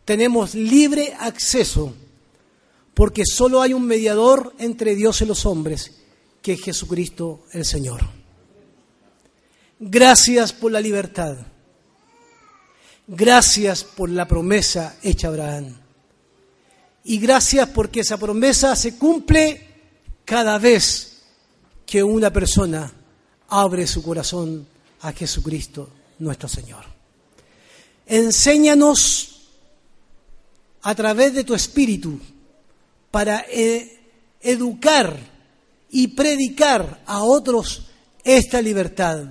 Tenemos 0.05 0.55
libre 0.55 1.13
acceso 1.19 1.93
porque 2.93 3.23
solo 3.25 3.61
hay 3.61 3.73
un 3.73 3.85
mediador 3.85 4.53
entre 4.57 4.95
Dios 4.95 5.21
y 5.21 5.25
los 5.25 5.45
hombres, 5.45 6.01
que 6.41 6.53
es 6.53 6.61
Jesucristo 6.61 7.45
el 7.51 7.65
Señor. 7.65 8.01
Gracias 9.79 10.51
por 10.51 10.71
la 10.71 10.81
libertad. 10.81 11.37
Gracias 13.07 13.83
por 13.83 14.09
la 14.09 14.27
promesa 14.27 14.97
hecha 15.01 15.27
a 15.27 15.31
Abraham. 15.31 15.88
Y 17.03 17.17
gracias 17.17 17.69
porque 17.69 18.01
esa 18.01 18.17
promesa 18.17 18.75
se 18.75 18.97
cumple 18.97 19.67
cada 20.25 20.57
vez 20.59 21.21
que 21.85 22.03
una 22.03 22.31
persona 22.31 22.91
abre 23.47 23.87
su 23.87 24.03
corazón 24.03 24.67
a 25.01 25.11
Jesucristo 25.11 25.89
nuestro 26.19 26.47
Señor. 26.47 26.83
Enséñanos 28.05 29.49
a 30.81 30.95
través 30.95 31.33
de 31.33 31.43
tu 31.43 31.53
espíritu 31.53 32.19
para 33.11 33.45
eh, 33.49 33.99
educar 34.41 35.17
y 35.89 36.09
predicar 36.09 37.01
a 37.05 37.23
otros 37.23 37.87
esta 38.23 38.61
libertad, 38.61 39.25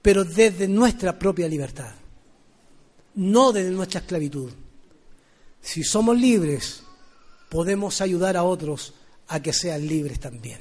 pero 0.00 0.24
desde 0.24 0.66
nuestra 0.66 1.18
propia 1.18 1.46
libertad, 1.48 1.94
no 3.14 3.52
desde 3.52 3.70
nuestra 3.70 4.00
esclavitud. 4.00 4.50
Si 5.62 5.84
somos 5.84 6.18
libres, 6.18 6.82
podemos 7.48 8.00
ayudar 8.00 8.36
a 8.36 8.42
otros 8.42 8.94
a 9.28 9.40
que 9.40 9.52
sean 9.52 9.86
libres 9.86 10.20
también. 10.20 10.60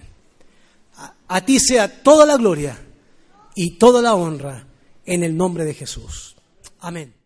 A, 0.97 1.13
a 1.27 1.45
ti 1.45 1.59
sea 1.59 2.01
toda 2.03 2.25
la 2.25 2.37
gloria 2.37 2.77
y 3.55 3.77
toda 3.77 4.01
la 4.01 4.13
honra 4.13 4.67
en 5.05 5.23
el 5.23 5.35
nombre 5.35 5.65
de 5.65 5.73
Jesús. 5.73 6.35
Amén. 6.79 7.20